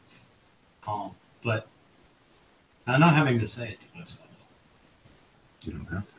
[0.82, 1.12] calm,
[1.44, 1.68] but
[2.86, 4.46] I'm not having to say it to myself.
[5.66, 6.08] You don't have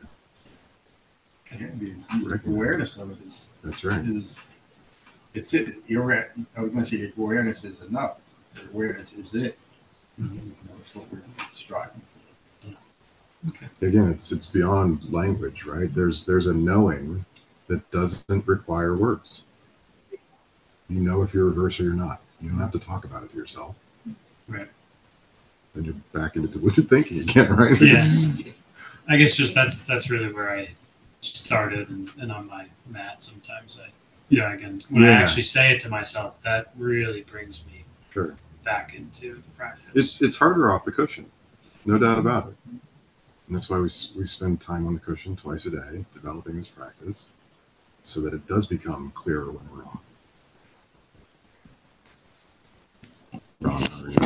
[1.59, 3.49] Yeah, the awareness of it is.
[3.63, 3.99] That's right.
[3.99, 4.41] Is,
[5.33, 5.75] it's it.
[5.87, 8.19] You're at, I was going to say awareness is enough.
[8.55, 9.57] Your awareness is it.
[10.17, 11.21] That's what we're
[11.55, 13.85] striving for.
[13.85, 15.93] Again, it's it's beyond language, right?
[15.93, 17.25] There's there's a knowing
[17.67, 19.43] that doesn't require words.
[20.89, 22.21] You know if you're reverse or you're not.
[22.39, 23.75] You don't have to talk about it to yourself.
[24.47, 24.67] Right.
[25.73, 27.79] Then you're back into deluded thinking again, right?
[27.79, 28.05] Yeah.
[29.07, 30.69] I guess just that's that's really where I
[31.21, 33.89] started, and, and on my mat sometimes I,
[34.29, 38.35] you know, again when I actually say it to myself, that really brings me Sure.
[38.63, 39.85] back into the practice.
[39.93, 41.29] It's it's harder off the cushion,
[41.85, 42.55] no doubt about it.
[43.47, 46.67] And that's why we we spend time on the cushion twice a day developing this
[46.69, 47.29] practice,
[48.03, 50.01] so that it does become clearer when we're off.
[53.61, 54.17] Ron, how are you?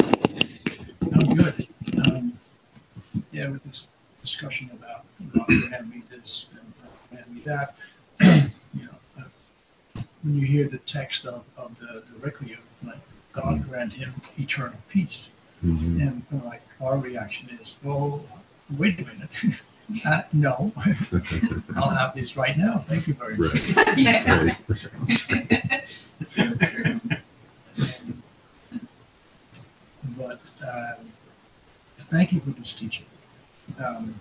[1.13, 1.67] I'm good.
[2.07, 2.39] Um,
[3.31, 3.89] yeah, with this
[4.21, 7.75] discussion about God grant me this and God grant me that,
[8.21, 12.99] you know, uh, when you hear the text of, of the, the Requiem, like
[13.31, 15.31] God grant him eternal peace,
[15.63, 16.01] Mhm.
[16.31, 18.25] and like our reaction is, well,
[18.77, 19.31] wait a minute.
[20.03, 20.73] Uh, no,
[21.75, 22.79] I'll have this right now.
[22.79, 23.53] Thank you very much.
[23.75, 23.97] Right.
[23.99, 24.33] Yeah.
[24.35, 24.57] Right.
[30.17, 31.05] but um,
[31.97, 33.05] thank you for this teaching.
[33.77, 34.19] Um,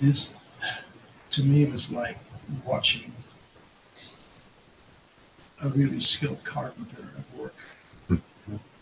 [0.00, 0.36] this,
[1.30, 2.18] to me, it was like
[2.64, 3.12] watching
[5.62, 7.54] a really skilled carpenter at work,
[8.08, 8.16] hmm.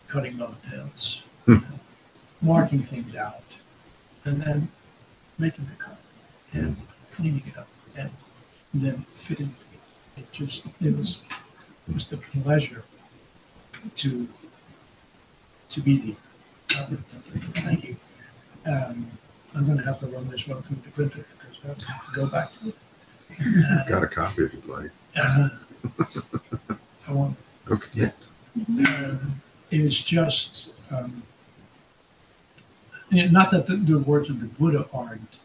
[0.07, 1.59] cutting dovetails, hmm.
[2.41, 3.59] marking things out,
[4.25, 4.69] and then
[5.39, 6.01] making the cut
[6.53, 6.83] and hmm.
[7.13, 7.69] cleaning it up
[8.73, 10.21] and then fitting it.
[10.21, 11.25] It just it was
[11.89, 12.85] it was the pleasure
[13.97, 14.29] to
[15.71, 16.17] to be there.
[16.69, 17.97] Thank you.
[18.67, 19.11] Um,
[19.55, 21.27] I'm going to have to run this one through the printer
[21.63, 22.75] because I have to go back to it.
[23.81, 24.91] I've got a copy if you'd like.
[25.17, 25.49] Uh,
[27.09, 27.37] I want.
[27.71, 28.13] Okay.
[28.57, 29.41] Um,
[29.71, 31.23] it was just um,
[33.11, 35.39] not that the, the words of the Buddha aren't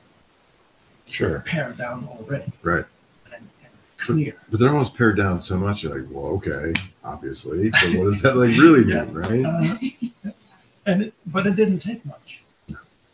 [1.06, 1.42] Sure.
[1.42, 2.86] pared down already Right.
[3.26, 4.36] and, and clear.
[4.50, 5.84] But they're almost pared down so much.
[5.84, 7.70] You're like, well, okay, obviously.
[7.70, 9.46] But what does that like really mean, right?
[9.46, 10.32] Uh,
[10.86, 12.42] and it, but it didn't take much,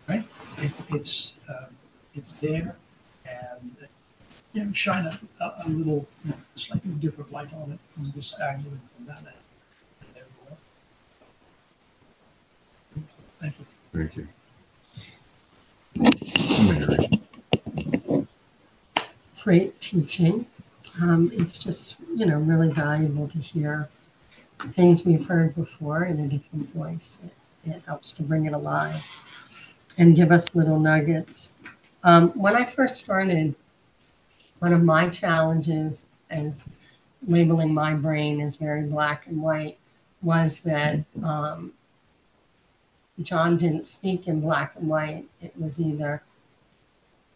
[0.08, 0.24] right?
[0.60, 1.76] It, it's um,
[2.16, 2.74] it's there, and
[4.54, 8.12] you know, shine a, a, a little you know, slightly different light on it from
[8.16, 9.34] this angle and from that angle.
[10.02, 10.58] And there we go.
[13.40, 13.66] Thank you.
[13.92, 14.28] Thank you.
[16.68, 17.10] Mary.
[19.44, 20.46] great teaching.
[21.02, 23.90] Um, it's just, you know, really valuable to hear
[24.60, 27.20] things we've heard before in a different voice.
[27.24, 29.04] It, it helps to bring it alive
[29.98, 31.54] and give us little nuggets.
[32.04, 33.56] Um, when I first started,
[34.60, 36.76] one of my challenges as
[37.28, 39.78] labeling my brain as very black and white
[40.22, 41.74] was that um,
[43.22, 45.26] John didn't speak in black and white.
[45.42, 46.24] It was either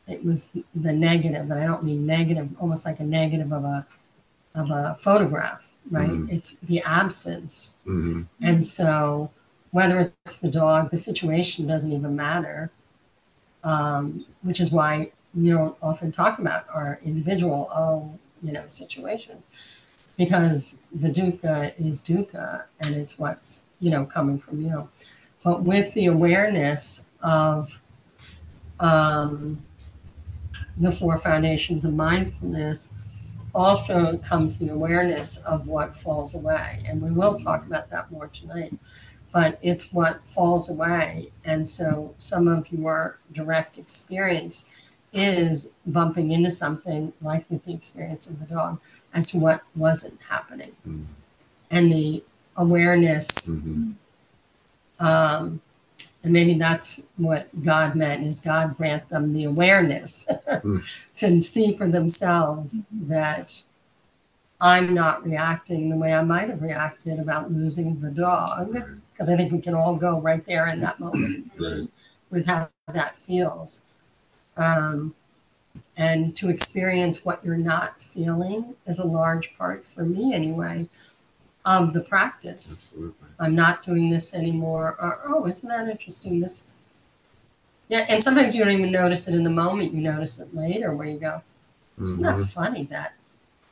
[0.08, 3.86] it was the negative, and I don't mean negative, almost like a negative of a
[4.56, 6.10] of a photograph, right?
[6.12, 6.32] Mhm.
[6.32, 7.78] It's the absence.
[7.86, 9.32] hmm And so
[9.72, 12.72] whether it's the dog, the situation doesn't even matter,
[13.64, 19.44] um, which is why we don't often talk about our individual, oh, you know, situations
[20.18, 24.90] because the dukkha is dukkha and it's what's, you know, coming from you.
[25.44, 27.82] But with the awareness of
[28.80, 29.64] um,
[30.78, 32.94] the four foundations of mindfulness,
[33.56, 36.84] also comes the awareness of what falls away.
[36.88, 38.74] And we will talk about that more tonight.
[39.32, 41.32] But it's what falls away.
[41.44, 44.70] And so some of your direct experience
[45.14, 48.80] is bumping into something like with the experience of the dog
[49.14, 50.72] as to what wasn't happening.
[50.88, 51.06] Mm.
[51.72, 52.24] And the
[52.58, 53.92] awareness Mm-hmm.
[55.06, 55.62] um,
[56.24, 60.26] and maybe that's what God meant is God grant them the awareness
[61.18, 63.64] to see for themselves that
[64.62, 68.74] I'm not reacting the way I might have reacted about losing the dog.
[69.12, 71.90] Because I think we can all go right there in that moment Right.
[72.30, 73.86] with how that feels.
[74.58, 75.16] Um,
[75.98, 80.88] and to experience what you're not feeling is a large part, for me anyway,
[81.66, 82.90] of the practice.
[82.92, 83.28] Absolutely.
[83.40, 84.96] I'm not doing this anymore.
[85.00, 86.40] Or, oh, isn't that interesting?
[86.40, 86.76] This.
[87.90, 89.94] Yeah, and sometimes you don't even notice it in the moment.
[89.94, 91.42] You notice it later where you go,
[92.02, 92.48] isn't that Mhm.
[92.54, 93.14] funny that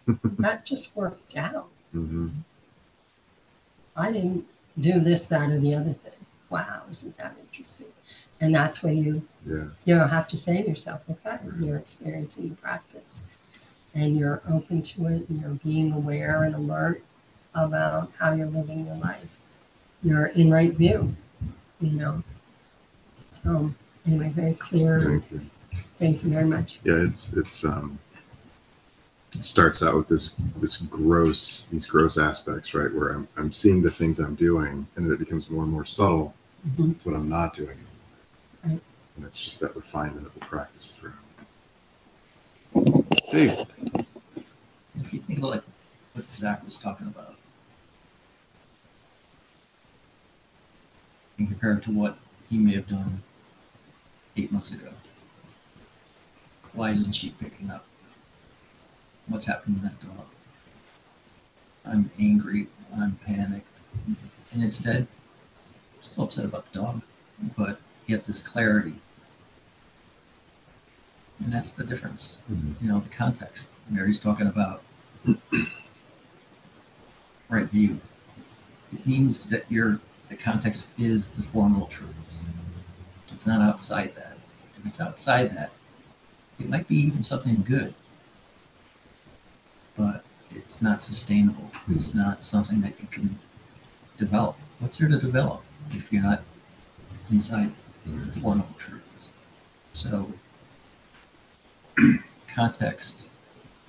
[0.24, 1.68] that just worked out?
[1.96, 2.30] Mm-hmm.
[3.96, 4.46] I didn't
[4.80, 6.26] do this, that, or the other thing.
[6.50, 7.88] Wow, isn't that interesting?
[8.42, 9.68] And that's when you Yeah.
[9.86, 13.24] you know, have to say to yourself, okay, you're experiencing the practice
[13.96, 17.04] and you're open to it and you're being aware and alert
[17.56, 19.38] about how you're living your life.
[20.04, 21.16] You're in right view,
[21.80, 22.24] you know.
[23.16, 23.74] So
[24.06, 25.00] anyway, very clear.
[25.00, 25.42] Thank you.
[25.98, 26.80] Thank you very much.
[26.84, 28.00] Yeah, it's it's um
[29.34, 32.94] it starts out with this this gross these gross aspects, right?
[32.94, 35.86] Where I'm I'm seeing the things I'm doing and then it becomes more and more
[35.86, 36.34] subtle
[36.68, 36.96] Mhm.
[37.04, 37.78] what I'm not doing.
[39.12, 39.18] Right.
[39.18, 41.14] And it's just that refinement of the practice through.
[43.32, 43.66] Dave.
[45.00, 45.64] If you think of like
[46.14, 47.36] what Zach was talking about,
[51.38, 52.18] and compare it to what
[52.50, 53.22] he may have done
[54.38, 54.90] eight months ago,
[56.74, 57.86] why isn't she picking up?
[59.28, 60.28] What's happening to that dog?
[61.86, 62.68] I'm angry.
[62.96, 63.80] I'm panicked,
[64.54, 65.08] and instead,
[66.02, 67.02] still upset about the dog,
[67.58, 68.96] but yet this clarity.
[71.40, 72.76] And that's the difference Mhm.
[72.82, 73.80] you know, the context.
[73.90, 74.84] Mary's talking about
[77.50, 78.00] right view.
[78.94, 80.00] It means that your
[80.30, 82.46] the context is the four noble truths.
[83.34, 84.38] It's not outside that.
[84.78, 85.72] If it's outside that,
[86.60, 87.94] it might be even something good,
[89.98, 91.72] but it's not sustainable.
[91.90, 93.40] It's not something that you can
[94.18, 94.56] develop.
[94.80, 96.44] What's there to develop if you're not
[97.30, 97.72] inside
[98.06, 99.32] the four noble truths?
[99.94, 100.34] So
[102.48, 103.30] context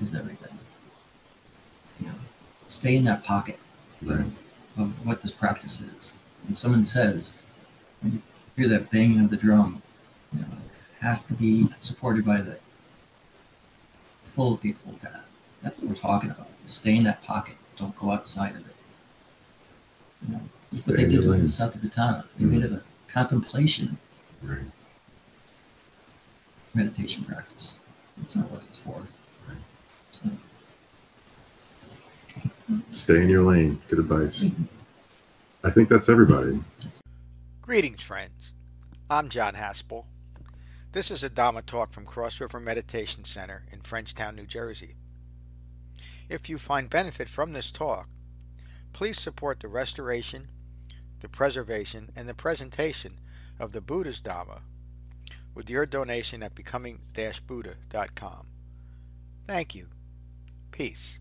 [0.00, 0.58] is everything.
[2.00, 2.14] You know,
[2.68, 3.58] stay in that pocket
[4.02, 4.42] of,
[4.76, 6.16] of what this practice is.
[6.44, 7.38] When someone says,
[8.00, 8.22] when you
[8.56, 9.82] hear that banging of the drum,
[10.32, 12.58] you know, it has to be supported by the
[14.20, 15.28] full Eightfold Path.
[15.62, 16.48] That's what we're talking about.
[16.66, 17.54] Stay in that pocket.
[17.76, 18.76] Don't go outside of it.
[20.26, 20.40] You know,
[20.70, 22.24] that's what they did with the Satipatthana.
[22.38, 23.98] They made it a contemplation
[24.42, 24.58] Right.
[26.74, 27.80] meditation practice.
[28.16, 29.06] That's not what it's for.
[30.10, 30.30] So,
[32.90, 33.80] Stay in your lane.
[33.88, 34.44] Good advice.
[34.44, 34.64] Mm-hmm.
[35.64, 36.60] I think that's everybody.
[37.60, 38.52] Greetings, friends.
[39.08, 40.06] I'm John Haspel.
[40.90, 44.96] This is a Dhamma talk from Cross River Meditation Center in Frenchtown, New Jersey.
[46.28, 48.08] If you find benefit from this talk,
[48.92, 50.48] please support the restoration,
[51.20, 53.20] the preservation, and the presentation
[53.58, 54.60] of the Buddha's Dhamma
[55.54, 58.46] with your donation at becoming-buddha.com.
[59.46, 59.88] Thank you.
[60.70, 61.18] Peace.